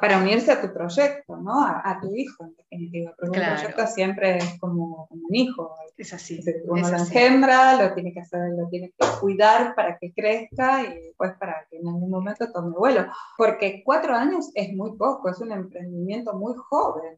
[0.00, 1.64] Para unirse a tu proyecto, ¿no?
[1.64, 3.14] A, tu hijo, en definitiva.
[3.18, 6.42] Porque un proyecto siempre es como, un hijo, Es así.
[6.66, 11.06] uno lo engendra, lo tiene que hacer, lo tiene que cuidar para que crezca y
[11.06, 13.06] después para que en algún momento tome vuelo.
[13.36, 17.16] Porque cuatro años es muy poco, es un emprendimiento muy joven.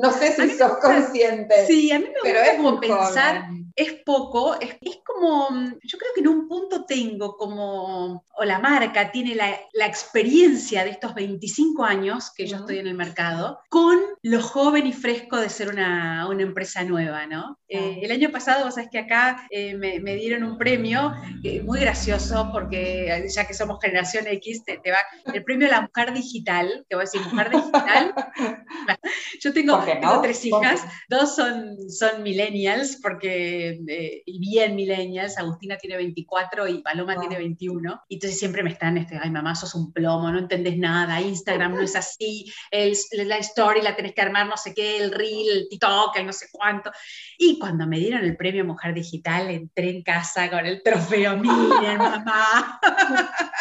[0.00, 1.66] No sé si sos consciente.
[1.66, 3.44] Sí, a mí me pero es como pensar,
[3.76, 5.48] es poco, es, es, como,
[5.82, 10.84] yo creo que en un punto tengo como, o la marca tiene la, la experiencia
[10.84, 15.38] de estos 25 años que yo estoy en el mercado, con lo joven y fresco
[15.38, 17.58] de ser una, una empresa nueva, ¿no?
[17.68, 21.62] Eh, el año pasado, vos sabés que acá eh, me, me, dieron un premio eh,
[21.62, 24.98] muy gracioso porque ya que somos generación X, te, va
[25.32, 28.14] el premio a la mujer digital, te voy a decir mujer digital.
[29.40, 29.82] yo tengo,
[30.22, 37.18] tres hijas, dos son, son millennials, porque, y bien millennials, Agustina tiene 24 y Paloma
[37.18, 40.76] tiene 21, y entonces siempre me están, este, ay mamá, sos un plomo, no entendés
[40.78, 42.96] nada, Instagram no es así, el,
[43.26, 46.32] la story la tenés que armar no sé qué, el reel, el TikTok, el no
[46.32, 46.90] sé cuánto.
[47.38, 51.98] Y cuando me dieron el premio Mujer Digital, entré en casa con el trofeo, miren,
[51.98, 52.80] mamá.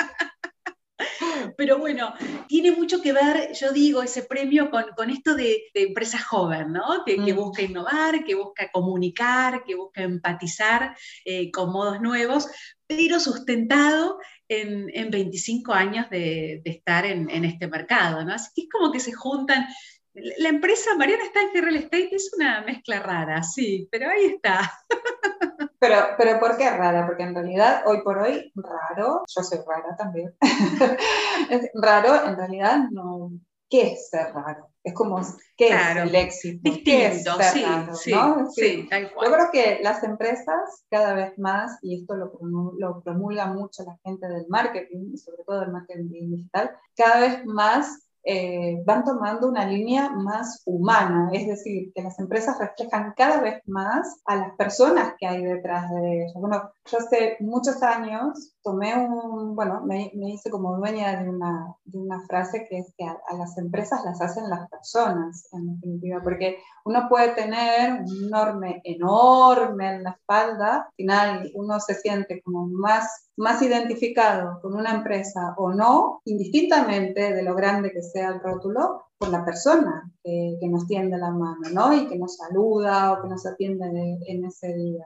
[1.61, 2.11] Pero bueno,
[2.47, 7.05] tiene mucho que ver, yo digo, ese premio con, esto de, empresa joven, ¿no?
[7.05, 7.35] Que, mm.
[7.35, 12.47] busca innovar, que busca comunicar, que busca empatizar eh, con modos nuevos,
[12.87, 18.33] pero sustentado en, 25 años de, estar en, en, este mercado, ¿no?
[18.33, 19.67] Así que es como que se juntan
[20.13, 24.73] la empresa Mariana está en Real Estate, es una mezcla rara, sí, pero ahí está.
[25.81, 27.07] Pero, pero ¿por qué rara?
[27.07, 30.31] Porque en realidad, hoy por hoy, raro, yo soy rara también,
[31.73, 33.31] raro, en realidad, no,
[33.67, 34.69] ¿qué es ser raro?
[34.83, 35.19] Es como,
[35.57, 36.59] ¿qué es el éxito?
[36.69, 37.65] Distinto, sí,
[37.95, 38.13] sí,
[38.51, 39.27] sí, tal cual.
[39.27, 42.31] Yo creo que las empresas cada vez más, y esto lo,
[42.77, 47.43] lo promulga mucho la gente del marketing, y sobre todo del marketing digital, cada vez
[47.45, 53.41] más eh, van tomando una línea más humana, es decir, que las empresas reflejan cada
[53.41, 56.33] vez más a las personas que hay detrás de ellas.
[56.35, 61.75] Bueno, yo hace muchos años tomé un, bueno, me, me hice como dueña de una,
[61.85, 66.21] de una, frase que es que a, las empresas las hacen las personas, en definitiva,
[66.23, 72.41] porque uno puede tener un enorme, enorme en la espalda, al final uno se siente
[72.43, 78.10] como más más identificado con una empresa o no, indistintamente de lo grande que sea
[78.15, 81.93] el rótulo, por la persona que, que nos tiende la mano, ¿no?
[81.93, 85.05] Y que nos saluda o que nos atiende en ese día.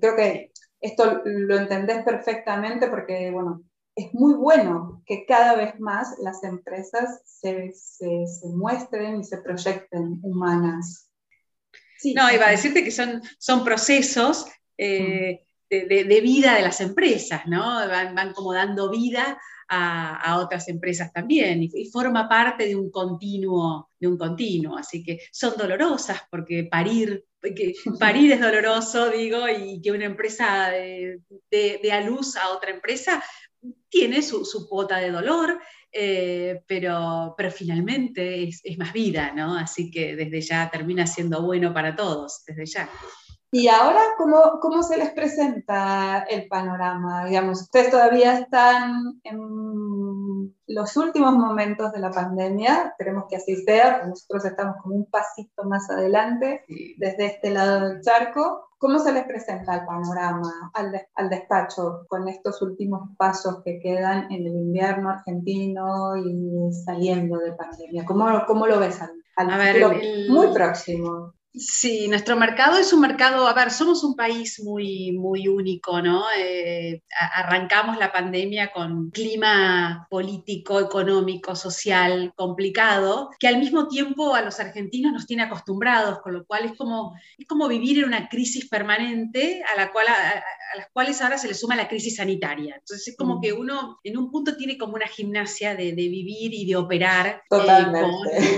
[0.00, 3.62] Creo que esto lo entendés perfectamente porque, bueno,
[3.94, 9.38] es muy bueno que cada vez más las empresas se, se, se muestren y se
[9.38, 11.10] proyecten humanas.
[12.14, 14.46] no, iba a decirte que son, son procesos.
[14.78, 17.62] Eh, de, vida de las empresas, ¿no?
[17.64, 19.40] Van, como dando vida
[19.72, 24.76] a, otras empresas también y, forma parte de un continuo, de un continuo.
[24.76, 30.70] Así que son dolorosas porque parir, que parir es doloroso, digo, y que una empresa
[30.70, 33.22] dé a luz a otra empresa
[33.88, 35.60] tiene su, su cuota de dolor,
[35.92, 39.56] eh, pero, pero finalmente es, es, más vida, ¿no?
[39.56, 42.90] Así que desde ya termina siendo bueno para todos, desde ya.
[43.52, 47.24] ¿Y ahora cómo, cómo se les presenta el panorama?
[47.24, 54.06] Digamos, ustedes todavía están en los últimos momentos de la pandemia, esperemos que así sea,
[54.06, 56.64] nosotros estamos como un pasito más adelante
[56.96, 58.68] desde este lado del charco.
[58.78, 64.30] ¿Cómo se les presenta el panorama al, al, despacho con estos últimos pasos que quedan
[64.32, 68.04] en el invierno argentino y saliendo de pandemia?
[68.06, 71.34] ¿Cómo, cómo lo ves al, a ver, muy próximo?
[71.52, 76.22] Sí, nuestro mercado es un mercado, a ver, somos un país muy, muy único, ¿no?
[76.38, 77.02] Eh,
[77.34, 84.60] arrancamos la pandemia con clima político, económico, social complicado, que al mismo tiempo a los
[84.60, 88.68] argentinos nos tiene acostumbrados, con lo cual es como, es como vivir en una crisis
[88.68, 90.44] permanente a la cual a,
[90.76, 92.76] las cuales ahora se le suma la crisis sanitaria.
[92.76, 93.40] Entonces es como mm.
[93.40, 97.40] que uno en un punto tiene como una gimnasia de, vivir y de operar eh,
[97.48, 97.62] con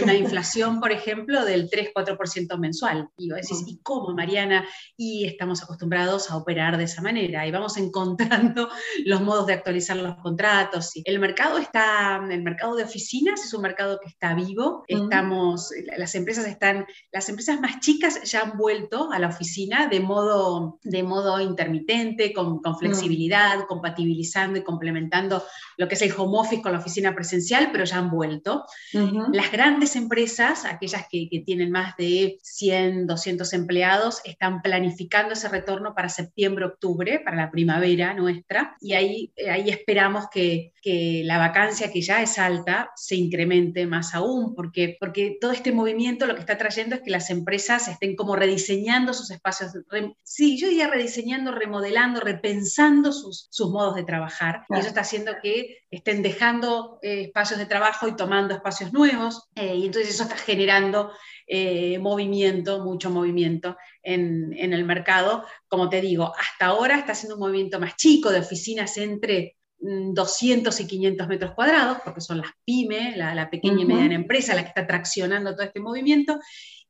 [0.02, 2.81] una inflación, por ejemplo, del 3-4% mensual
[3.16, 4.66] y vos decís, ¿y cómo, Mariana?
[4.96, 8.68] Y estamos acostumbrados a operar de esa manera y vamos encontrando
[9.04, 10.90] los modos de actualizar los contratos.
[11.04, 14.84] El mercado está, el mercado de oficinas es un mercado que está vivo.
[14.88, 20.00] Estamos, las empresas están, las empresas más chicas ya han vuelto a la oficina de
[20.00, 25.44] modo, de modo intermitente, con, con flexibilidad, compatibilizando y complementando
[25.76, 28.64] lo que es el home office con la oficina presencial, pero ya han vuelto.
[29.32, 35.34] Las grandes empresas, aquellas que, que tienen más de 100 100, 200 empleados están planificando
[35.34, 40.72] ese retorno para septiembre, octubre, para la primavera nuestra, y ahí, eh, ahí esperamos que,
[40.80, 45.72] que la vacancia, que ya es alta, se incremente más aún, porque, porque todo este
[45.72, 49.72] movimiento lo que está trayendo es que las empresas estén como rediseñando sus espacios,
[50.22, 55.32] sí, yo diría rediseñando, remodelando, repensando sus, sus modos de trabajar, y eso está haciendo
[55.42, 60.22] que estén dejando eh, espacios de trabajo y tomando espacios nuevos, eh, y entonces eso
[60.22, 61.12] está generando
[61.54, 65.44] eh, movimiento, mucho movimiento en, en, el mercado.
[65.68, 70.78] Como te digo, hasta ahora está siendo un movimiento más chico de oficinas entre 200
[70.78, 74.62] mm, y 500 metros cuadrados, porque son las pymes, la, pequeña y mediana empresa la
[74.62, 76.38] que está traccionando todo este movimiento,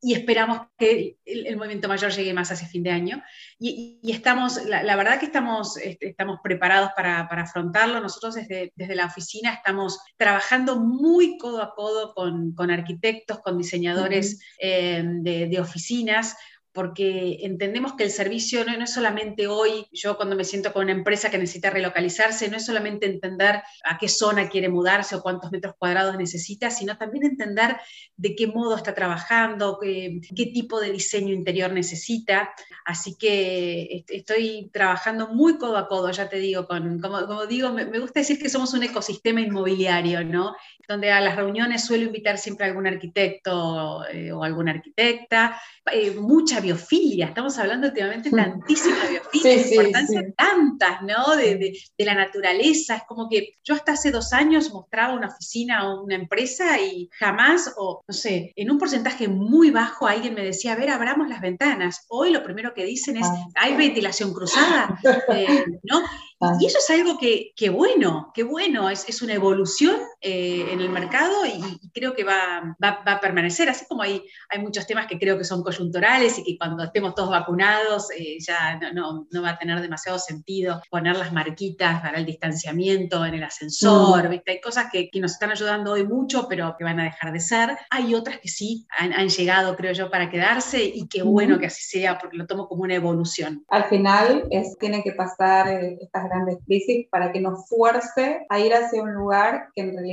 [0.05, 3.23] y esperamos que el, movimiento mayor llegue más hacia fin de año.
[3.61, 8.01] Y, estamos, la, verdad que estamos, este, estamos preparados para, afrontarlo.
[8.01, 13.57] Nosotros desde, desde, la oficina estamos trabajando muy codo a codo con, con arquitectos, con
[13.57, 16.37] diseñadores eh, de, de oficinas,
[16.73, 20.93] porque entendemos que el servicio no, es solamente hoy, yo cuando me siento con una
[20.93, 25.53] empresa que necesita relocalizarse, no es solamente entender a qué zona quiere mudarse o cuántos
[25.53, 27.77] metros cuadrados necesita, sino también entender
[28.17, 30.21] de qué modo está trabajando, qué,
[30.53, 32.51] tipo de diseño interior necesita.
[32.85, 37.99] Así que estoy trabajando muy codo a codo, ya te digo, como, digo, me, me,
[37.99, 40.57] gusta decir que somos un ecosistema inmobiliario, ¿no?
[40.89, 45.61] Donde a las reuniones suelo invitar siempre a algún arquitecto eh, o alguna arquitecta,
[45.93, 51.37] eh, mucha biofilia, estamos hablando últimamente tantísima biofilia, sí, importancia tantas, ¿no?
[51.37, 55.29] De, de, de, la naturaleza, es como que yo hasta hace dos años mostraba una
[55.29, 60.35] oficina o una empresa y jamás, o no sé, en un porcentaje muy bajo alguien
[60.35, 62.07] me decía, a ver, abramos las ventanas.
[62.09, 63.47] Hoy lo primero que dicen es, ah.
[63.57, 64.99] hay ventilación cruzada,
[65.35, 66.03] eh, ¿no?
[66.41, 66.57] Ah.
[66.61, 70.81] Y eso es algo que, que bueno, que bueno, es, es una evolución eh, en
[70.81, 74.61] el mercado y, y creo que va, va, va, a permanecer, así como hay, hay
[74.61, 78.79] muchos temas que creo que son coyunturales y que cuando estemos todos vacunados eh, ya
[78.79, 83.35] no, no, no, va a tener demasiado sentido poner las marquitas para el distanciamiento en
[83.35, 84.31] el ascensor, mm.
[84.31, 84.53] ¿viste?
[84.53, 87.41] hay cosas que, que, nos están ayudando hoy mucho pero que van a dejar de
[87.41, 91.57] ser, hay otras que sí han, han llegado creo yo para quedarse y qué bueno
[91.57, 91.59] mm.
[91.59, 93.65] que así sea porque lo tomo como una evolución.
[93.71, 98.61] Al final es, tiene que pasar eh, estas grandes crisis para que nos fuerce a
[98.61, 100.12] ir hacia un lugar que en realidad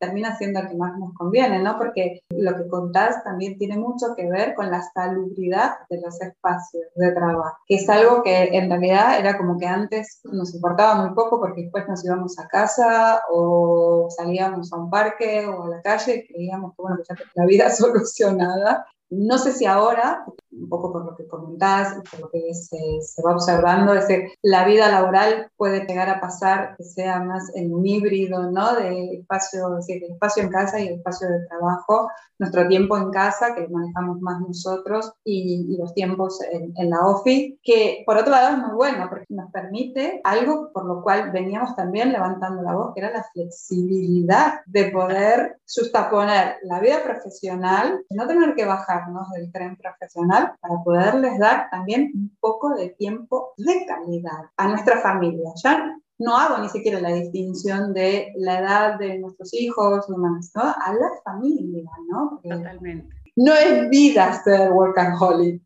[0.00, 1.76] termina siendo el que más nos conviene, ¿no?
[1.76, 6.84] Porque lo que contás también tiene mucho que ver con la salubridad de los espacios
[6.96, 11.14] de trabajo, que es algo que en realidad era como que antes nos importaba muy
[11.14, 15.82] poco porque después nos íbamos a casa o salíamos a un parque o a la
[15.82, 20.92] calle y creíamos que, bueno, ya la vida solucionada no sé si ahora, un poco
[20.92, 25.50] por lo que comentás, por lo que se, va observando, es que la vida laboral
[25.56, 28.76] puede llegar a pasar que sea más en un híbrido, ¿no?
[28.76, 32.08] De espacio, es decir, espacio en casa y el espacio de trabajo,
[32.38, 37.58] nuestro tiempo en casa, que manejamos más nosotros, y, los tiempos en, en, la OFI,
[37.62, 41.74] que por otro lado es muy bueno, porque nos permite algo por lo cual veníamos
[41.74, 48.26] también levantando la voz, que era la flexibilidad de poder sustaponer la vida profesional, no
[48.26, 48.99] tener que bajar
[49.34, 55.00] del tren profesional para poderles dar también un poco de tiempo de calidad a nuestra
[55.00, 55.50] familia.
[55.62, 60.62] Ya no hago ni siquiera la distinción de la edad de nuestros hijos, ¿no?
[60.62, 62.30] a la familia, ¿no?
[62.30, 65.62] Porque Totalmente no es vida ser workaholic.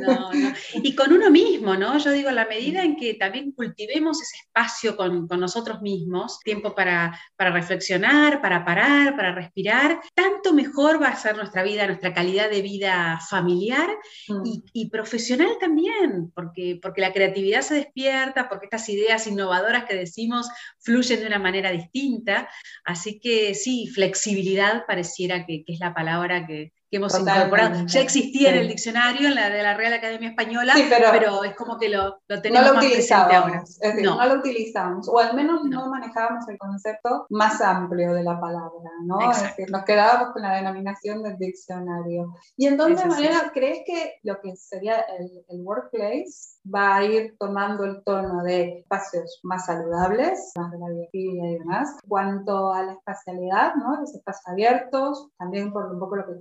[0.00, 0.52] No, no.
[0.74, 1.98] Y con uno mismo, ¿no?
[1.98, 6.74] Yo digo, la medida en que también cultivemos ese espacio con, con nosotros mismos, tiempo
[6.74, 12.14] para, para, reflexionar, para parar, para respirar, tanto mejor va a ser nuestra vida, nuestra
[12.14, 13.88] calidad de vida familiar
[14.28, 14.46] mm.
[14.46, 19.96] y, y, profesional también, porque, porque la creatividad se despierta, porque estas ideas innovadoras que
[19.96, 20.48] decimos
[20.78, 22.48] fluyen de una manera distinta.
[22.84, 27.86] Así que sí, flexibilidad pareciera que, que es la palabra que, que hemos incorporado.
[27.86, 28.54] Ya existía sí.
[28.56, 31.78] en el diccionario, en la de la Real Academia Española, sí, pero, pero, es como
[31.78, 33.62] que lo, lo tenemos no lo más presente ahora.
[33.64, 34.16] Es decir, no.
[34.16, 34.26] no.
[34.26, 35.84] lo utilizamos, o al menos no.
[35.84, 35.90] no.
[35.90, 39.20] manejábamos el concepto más amplio de la palabra, ¿no?
[39.20, 39.44] Exacto.
[39.44, 42.34] Es decir, nos quedábamos con la denominación del diccionario.
[42.56, 47.84] Y entonces, manera, ¿crees que lo que sería el, el workplace va a ir tomando
[47.84, 51.98] el tono de espacios más saludables, más de la biofilia y demás.
[52.06, 54.00] Cuanto a la espacialidad, ¿no?
[54.00, 56.34] los espacios abiertos, también por un poco lo que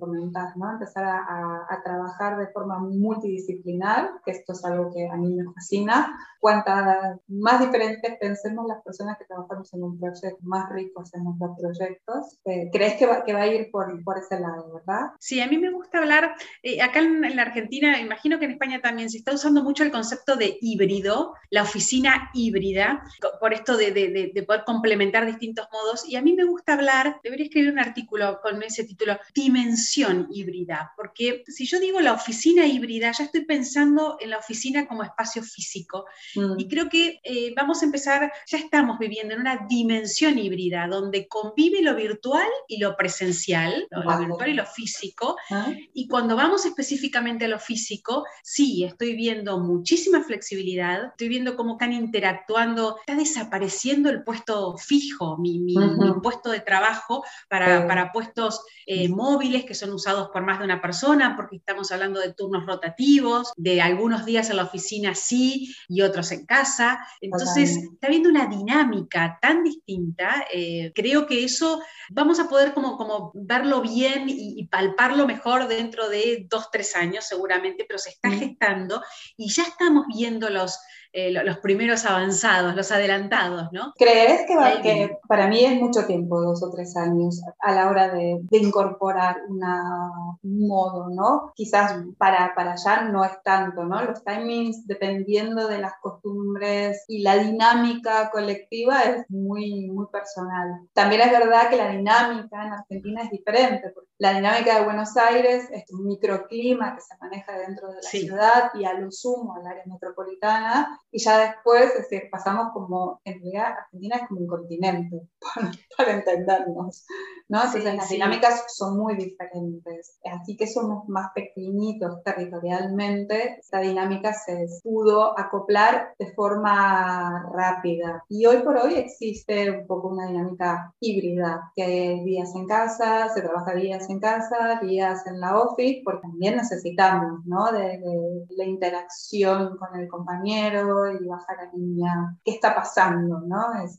[0.56, 0.72] ¿no?
[0.72, 5.34] empezar a, a, a, trabajar de forma multidisciplinar, que esto es algo que a mí
[5.34, 6.18] me fascina.
[6.40, 11.60] Cuantas más diferentes pensemos las personas que trabajamos en un proyecto, más ricos hacemos los
[11.60, 12.40] proyectos.
[12.46, 15.12] Eh, ¿Crees que va, que va, a ir por, por, ese lado, verdad?
[15.20, 18.52] Sí, a mí me gusta hablar, eh, acá en, en la Argentina, imagino que en
[18.52, 23.04] España también se está usando mucho el concepto de híbrido, la oficina híbrida,
[23.40, 26.08] por esto de, de, de, poder complementar distintos modos.
[26.08, 30.94] Y a mí me gusta hablar, debería escribir un artículo con ese título, dimensión híbrida,
[30.96, 35.44] porque si yo digo la oficina híbrida, ya estoy pensando en la oficina como espacio
[35.44, 36.06] físico.
[36.36, 36.60] Mm.
[36.60, 41.28] Y creo que eh, vamos a empezar, ya estamos viviendo en una dimensión híbrida, donde
[41.28, 45.36] convive lo virtual y lo presencial, lo virtual y lo físico.
[45.50, 45.72] Ah.
[45.94, 51.74] Y cuando vamos específicamente a lo físico, sí, estoy viendo muchísima flexibilidad, estoy viendo cómo
[51.74, 55.76] están interactuando, está desapareciendo el puesto fijo, mi, mi,
[56.22, 60.82] puesto de trabajo para, para puestos eh, móviles que son usados por más de una
[60.82, 66.02] persona, porque estamos hablando de turnos rotativos, de algunos días en la oficina sí y
[66.02, 67.00] otros en casa.
[67.22, 70.46] Entonces, está viendo una dinámica tan distinta.
[70.54, 76.10] Eh, creo que eso vamos a poder como, como verlo bien y, palparlo mejor dentro
[76.10, 79.02] de dos, tres años seguramente, pero se está gestando
[79.36, 80.78] y ya estamos viendo los,
[81.12, 83.94] eh, los primeros avanzados, los adelantados, ¿no?
[83.98, 88.10] ¿Crees que, que, para mí es mucho tiempo, dos o tres años, a la hora
[88.10, 90.10] de, de incorporar una,
[90.44, 91.52] un modo, ¿no?
[91.56, 94.04] Quizás para, para allá no es tanto, ¿no?
[94.04, 100.88] Los timings, dependiendo de las costumbres y la dinámica colectiva, es muy, muy personal.
[100.94, 105.16] También es verdad que la dinámica en Argentina es diferente, porque la dinámica de Buenos
[105.18, 109.56] Aires es un microclima que se maneja dentro de la ciudad y a lo sumo
[109.56, 114.42] al área metropolitana, y ya después es decir, pasamos como, en realidad Argentina es como
[114.42, 115.28] un continente,
[115.98, 117.06] para, entendernos,
[117.48, 117.64] ¿no?
[117.64, 124.68] Entonces las dinámicas son muy diferentes, así que somos más pequeñitos territorialmente, esta dinámica se
[124.84, 131.72] pudo acoplar de forma rápida, y hoy por hoy existe un poco una dinámica híbrida,
[131.76, 136.22] que hay días en casa, se trabaja días en casa, días en la office, porque
[136.22, 137.72] también necesitamos, ¿no?
[137.72, 140.89] De, de la interacción con el compañero,
[141.22, 143.84] y bajar a niña qué está pasando, ¿no?
[143.84, 143.96] Es,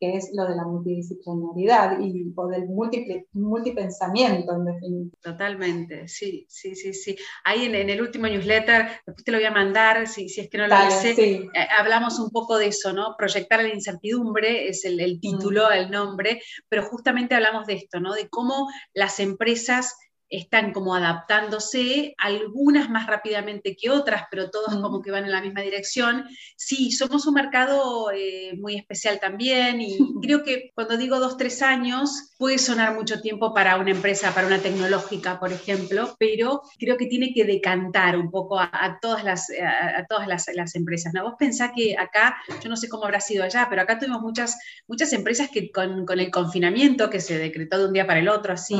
[0.00, 5.18] que es lo de la multidisciplinaridad y o del múltiple, multipensamiento, en definitiva.
[5.22, 7.16] Totalmente, sí, sí, sí, sí.
[7.44, 10.58] Ahí en, el último newsletter, después te lo voy a mandar, si, si es que
[10.58, 13.14] no lo hice, eh, hablamos un poco de eso, ¿no?
[13.16, 15.72] Proyectar la incertidumbre es el, el título, mm.
[15.72, 18.14] el nombre, pero justamente hablamos de esto, ¿no?
[18.14, 19.96] De cómo las empresas
[20.28, 25.40] están como adaptándse, algunas más rápidamente que otras, pero todas como que van en la
[25.40, 26.24] misma dirección.
[26.56, 31.62] Sí, somos un mercado eh, muy especial también y creo que cuando digo dos, tres
[31.62, 36.96] años, puede sonar mucho tiempo para una empresa, para una tecnológica, por ejemplo, pero creo
[36.96, 41.12] que tiene que decantar un poco a, todas, las, a, todas las, las, empresas.
[41.14, 41.24] ¿no?
[41.24, 44.58] Vos pensás que acá, yo no sé cómo habrá sido allá, pero acá tuvimos muchas,
[44.88, 48.28] muchas empresas que con, con el confinamiento que se decretó de un día para el
[48.28, 48.76] otro, así,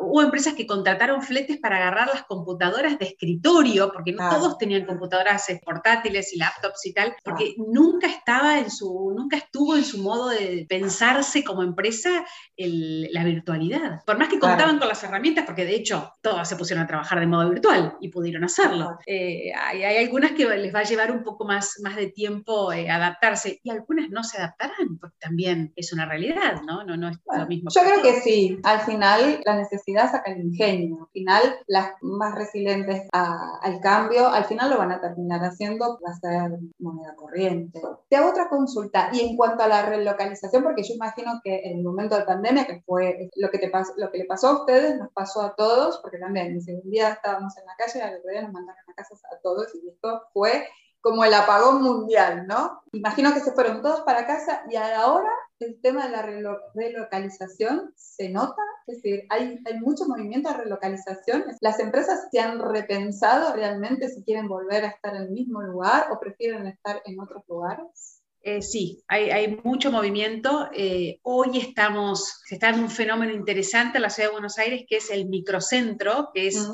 [0.00, 4.56] hubo empresas que contrataron contrataron fletes para agarrar las computadoras de escritorio, porque no todos
[4.56, 9.84] tenían computadoras portátiles y laptops y tal, porque nunca estaba en su, nunca estuvo en
[9.84, 12.24] su modo de pensarse como empresa
[12.56, 14.04] la virtualidad.
[14.06, 17.18] Por más que contaban con las herramientas, porque de hecho todas se pusieron a trabajar
[17.18, 18.96] de modo virtual y pudieron hacerlo.
[19.06, 22.88] Eh, hay, algunas que les va a llevar un poco más, más de tiempo eh,
[22.88, 26.84] adaptarse y algunas no se adaptarán, porque también es una realidad, ¿no?
[26.84, 27.70] No, no es lo mismo.
[27.74, 30.75] Yo creo que sí, al final la necesidad saca el ingenio.
[30.76, 36.12] Al final, las más resilientes al cambio, al final lo van a terminar haciendo, va
[36.12, 37.80] a ser moneda corriente.
[38.08, 41.78] Te hago otra consulta, y en cuanto a la relocalización, porque yo imagino que en
[41.78, 44.98] el momento de pandemia, que fue lo que, te lo que le pasó a ustedes,
[44.98, 48.30] nos pasó a todos, porque también, un día estábamos en la calle, y al otro
[48.30, 50.66] día nos mandaron a casa a todos, y esto fue
[51.06, 52.82] como el apagón mundial, ¿no?
[52.90, 55.30] Imagino que se fueron todos para casa y ahora
[55.60, 56.22] el tema de la
[56.74, 61.44] relocalización se nota, es decir, hay, hay mucho movimiento de relocalización.
[61.60, 66.08] Las empresas se han repensado realmente si quieren volver a estar en el mismo lugar
[66.10, 68.20] o prefieren estar en otros lugares.
[68.42, 70.70] Eh, sí, hay, hay, mucho movimiento.
[70.72, 74.84] Eh, hoy estamos, se está en un fenómeno interesante en la ciudad de Buenos Aires,
[74.88, 76.68] que es el microcentro, que es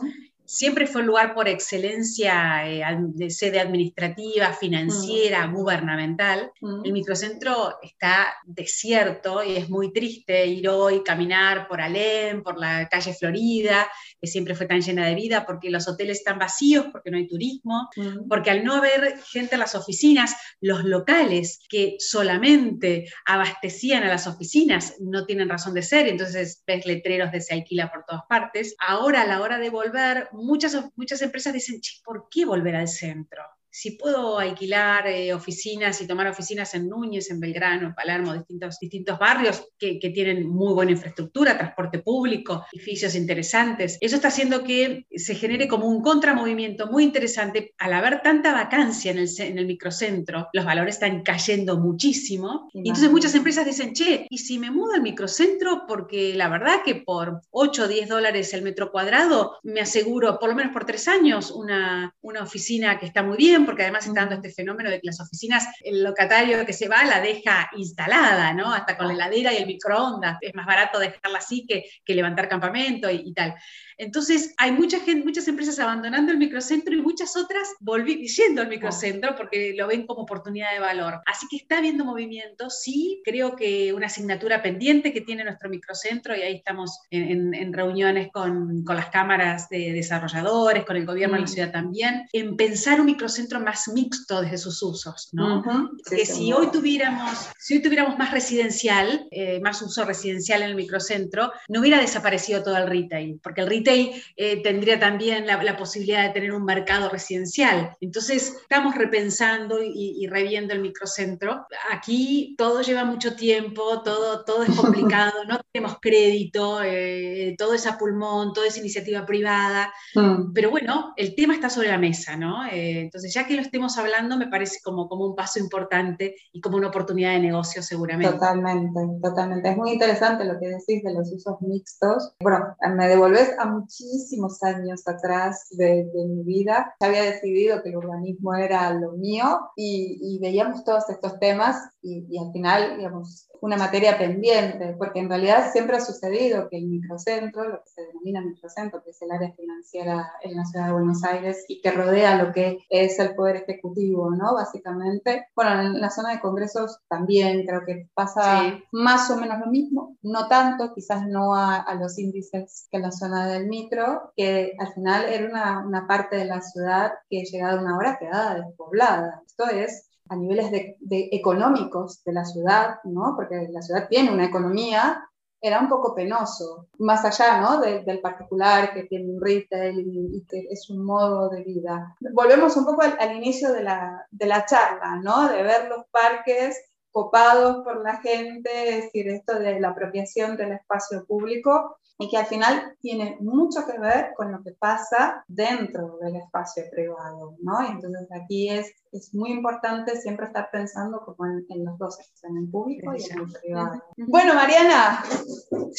[0.45, 2.83] siempre fue un lugar por excelencia eh,
[3.15, 5.55] de sede administrativa, financiera, mm.
[5.55, 6.51] gubernamental.
[6.61, 6.85] Mm.
[6.85, 12.89] El microcentro está desierto y es muy triste ir hoy, caminar por Alem, por la
[12.89, 13.89] calle Florida,
[14.21, 17.27] que siempre fue tan llena de vida, porque los hoteles están vacíos, porque no hay
[17.27, 18.29] turismo, mm.
[18.29, 24.27] porque al no haber gente en las oficinas, los locales que solamente abastecían a las
[24.27, 28.75] oficinas no tienen razón de ser, entonces ves letreros de se alquila por todas partes.
[28.79, 33.43] Ahora a la hora de volver, muchas, muchas empresas dicen, ¿por qué volver al centro?
[33.73, 38.79] Si puedo alquilar eh, oficinas y tomar oficinas en Núñez, en Belgrano, en Palermo, distintos,
[38.79, 43.97] distintos barrios que, que, tienen muy buena infraestructura, transporte público, edificios interesantes.
[44.03, 47.75] Eso está haciendo que se genere como un contramovimiento muy interesante.
[47.79, 52.69] Al haber tanta vacancia en el, en el microcentro, los valores están cayendo muchísimo.
[52.75, 55.85] Y entonces muchas empresas dicen, che, ¿y si me mudo al microcentro?
[55.89, 60.51] Porque la verdad que por 8 o 10 dólares el metro cuadrado me aseguro, por
[60.51, 64.21] lo menos por tres años, una, una oficina que está muy bien porque además está
[64.21, 68.53] dando este fenómeno de que las oficinas, el locatario que se va la deja instalada,
[68.53, 68.73] ¿no?
[68.73, 70.39] Hasta con la heladera y el microondas.
[70.41, 73.55] Es más barato dejarla así que, que levantar campamento y, tal.
[74.03, 79.35] Entonces, hay mucha gente, muchas empresas abandonando el microcentro y muchas otras volviendo al microcentro
[79.37, 81.21] porque lo ven como oportunidad de valor.
[81.27, 82.69] Así que está habiendo movimiento.
[82.69, 87.73] Sí, creo que una asignatura pendiente que tiene nuestro microcentro, y ahí estamos en, en,
[87.73, 91.49] reuniones con, con, las cámaras de desarrolladores, con el gobierno de la mm.
[91.49, 95.63] ciudad también, en pensar un microcentro más mixto desde sus usos, ¿no?
[96.09, 100.75] que si hoy tuviéramos, si hoy tuviéramos más residencial, eh, más uso residencial en el
[100.75, 103.92] microcentro, no hubiera desaparecido todo el retail, porque el retail
[104.37, 107.97] eh, tendría también la, posibilidad de tener un mercado residencial.
[108.01, 111.67] Entonces, estamos repensando y, reviendo el microcentro.
[111.91, 117.87] Aquí todo lleva mucho tiempo, todo, todo es complicado, no tenemos crédito, eh, todo es
[117.87, 120.53] a pulmón, todo es iniciativa privada, mm.
[120.53, 122.63] pero bueno, el tema está sobre la mesa, ¿no?
[122.71, 126.77] entonces, ya que lo estemos hablando, me parece como, como un paso importante y como
[126.77, 128.33] una oportunidad de negocio seguramente.
[128.33, 129.71] Totalmente, totalmente.
[129.71, 132.35] Es muy interesante lo que decís de los usos mixtos.
[132.41, 136.95] Bueno, me devolvés a muchísimos años atrás de, mi vida.
[137.01, 141.77] Ya había decidido que el urbanismo era lo mío y, y veíamos todos estos temas
[142.03, 146.79] y, y al final, digamos, una materia pendiente, porque en realidad siempre ha sucedido que
[146.79, 150.87] el microcentro, lo que se denomina microcentro, que es el área financiera en la ciudad
[150.87, 154.55] de Buenos Aires y que rodea lo que es el poder ejecutivo, ¿no?
[154.55, 159.67] Básicamente, bueno, en la zona de congresos también creo que pasa más o menos lo
[159.67, 164.93] mismo, no tanto, quizás no a, los índices que la zona del micro, que al
[164.95, 169.43] final era una, parte de la ciudad que llegado a una hora quedada despoblada.
[169.47, 173.35] Esto es a niveles de, económicos de la ciudad, ¿no?
[173.37, 175.29] porque la ciudad tiene una economía,
[175.61, 177.81] era un poco penoso, más allá ¿no?
[177.81, 182.17] del particular que tiene un retail y, que es un modo de vida.
[182.33, 185.49] Volvemos un poco al, inicio de la, de la charla, ¿no?
[185.49, 186.81] de ver los parques
[187.13, 192.37] copados por la gente, es decir, esto de la apropiación del espacio público y que
[192.37, 197.83] al final tiene mucho que ver con lo que pasa dentro del espacio privado, ¿no?
[197.83, 202.57] Y entonces aquí es, es muy importante siempre estar pensando como en, los dos, en
[202.59, 204.03] el público y en el privado.
[204.17, 205.23] Bueno, Mariana,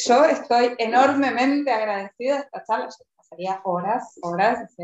[0.06, 2.88] yo estoy enormemente agradecida de esta charla
[3.24, 4.74] pasaría horas, horas,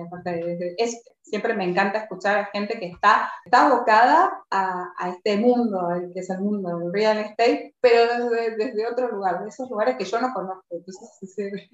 [0.78, 5.88] es, siempre me encanta escuchar a gente que está, está abocada a, a, este mundo,
[6.12, 9.96] que es el mundo del real estate, pero desde, desde otro lugar, de esos lugares
[9.96, 10.66] que yo no conozco.
[10.70, 11.68] Entonces,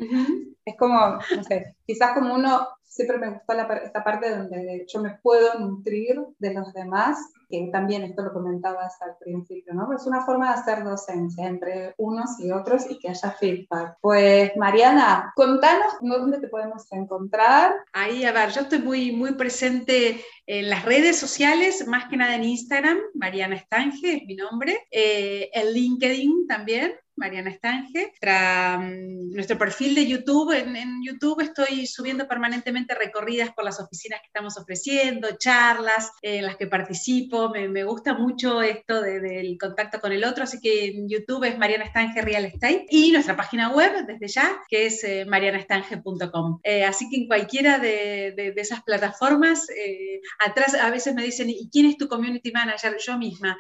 [0.65, 5.19] es como, no sé, quizás como uno siempre me gusta esta parte donde yo me
[5.23, 9.93] puedo nutrir de los demás, que también esto lo comentabas al principio, ¿no?
[9.93, 13.99] Es una forma de hacer docencia entre unos y otros y que haya feedback.
[14.01, 17.75] Pues Mariana, contanos dónde te podemos encontrar.
[17.93, 22.35] Ahí, a ver, yo estoy muy, muy presente en las redes sociales, más que nada
[22.35, 28.13] en Instagram, Mariana Estange es mi nombre, eh, en LinkedIn también, Mariana Estange.
[28.23, 34.27] Mm, nuestro perfil de YouTube, en, YouTube estoy subiendo permanentemente recorridas por las oficinas que
[34.27, 37.51] estamos ofreciendo, charlas en las que participo.
[37.51, 41.85] Me, gusta mucho esto del contacto con el otro, así que en YouTube es Mariana
[41.85, 46.61] Estange Real Estate y nuestra página web desde ya, que es eh, marianaestange.com.
[46.63, 51.69] Eh, así que en cualquiera de, esas plataformas, eh, atrás a veces me dicen, ¿y
[51.71, 52.97] quién es tu community manager?
[52.99, 53.59] Yo misma.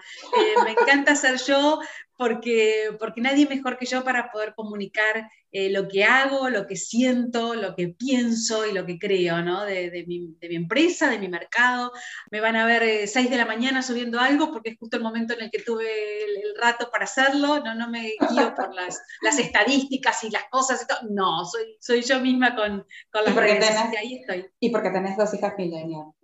[0.64, 1.80] me encanta ser yo,
[2.16, 6.76] porque, porque nadie mejor que yo para poder comunicar eh, lo que hago, lo que
[6.76, 9.64] siento, lo que pienso y lo que creo, ¿no?
[9.64, 11.92] De, de, mi, de mi, empresa, de mi mercado.
[12.30, 15.02] Me van a ver eh, 6 de la mañana subiendo algo porque es justo el
[15.02, 15.86] momento en el que tuve
[16.24, 20.82] el, rato para hacerlo, no, no me guío por las, las estadísticas y las cosas,
[20.82, 20.98] y todo.
[21.10, 24.46] no, soy, soy yo misma con, con las redes, tenés, ahí estoy.
[24.58, 26.14] Y porque tenés dos hijas millennials.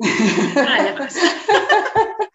[0.56, 0.96] Ah,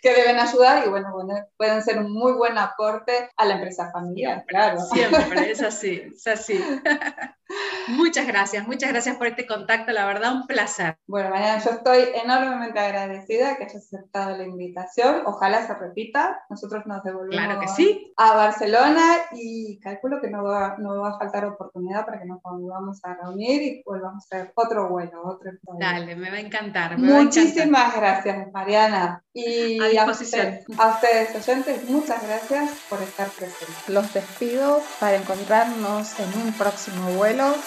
[0.00, 1.12] que deben ayudar y bueno,
[1.56, 4.80] pueden ser un muy buen aporte a la empresa familiar, claro.
[4.80, 6.60] Siempre, es así, es así.
[7.88, 10.98] Muchas gracias, muchas gracias por este contacto, la verdad, un placer.
[11.06, 15.22] Bueno, Mariana, yo estoy enormemente agradecida que hayas aceptado la invitación.
[15.24, 16.40] Ojalá se repita.
[16.50, 17.76] Nosotros nos devolvemos
[18.16, 22.42] a Barcelona y calculo que no va, no va a faltar oportunidad para que nos
[22.42, 26.98] volvamos a reunir y volvamos a hacer otro vuelo, otro Dale, me va a encantar.
[26.98, 29.22] Muchísimas gracias, Mariana.
[29.32, 33.88] Y a, a, ustedes, a ustedes, oyentes, muchas gracias por estar presentes.
[33.88, 37.10] Los despido para encontrarnos en un próximo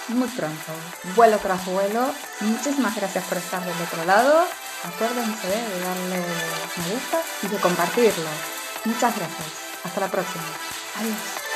[0.08, 0.72] muy pronto,
[1.16, 2.12] vuelo tras vuelo.
[2.42, 4.46] Muchísimas gracias por estar del otro lado.
[4.84, 6.26] Acuérdense de darle
[6.78, 8.30] me gusta y de compartirlo.
[8.86, 9.48] Muchas gracias.
[9.84, 10.44] Hasta la próxima.
[11.00, 11.49] Adiós.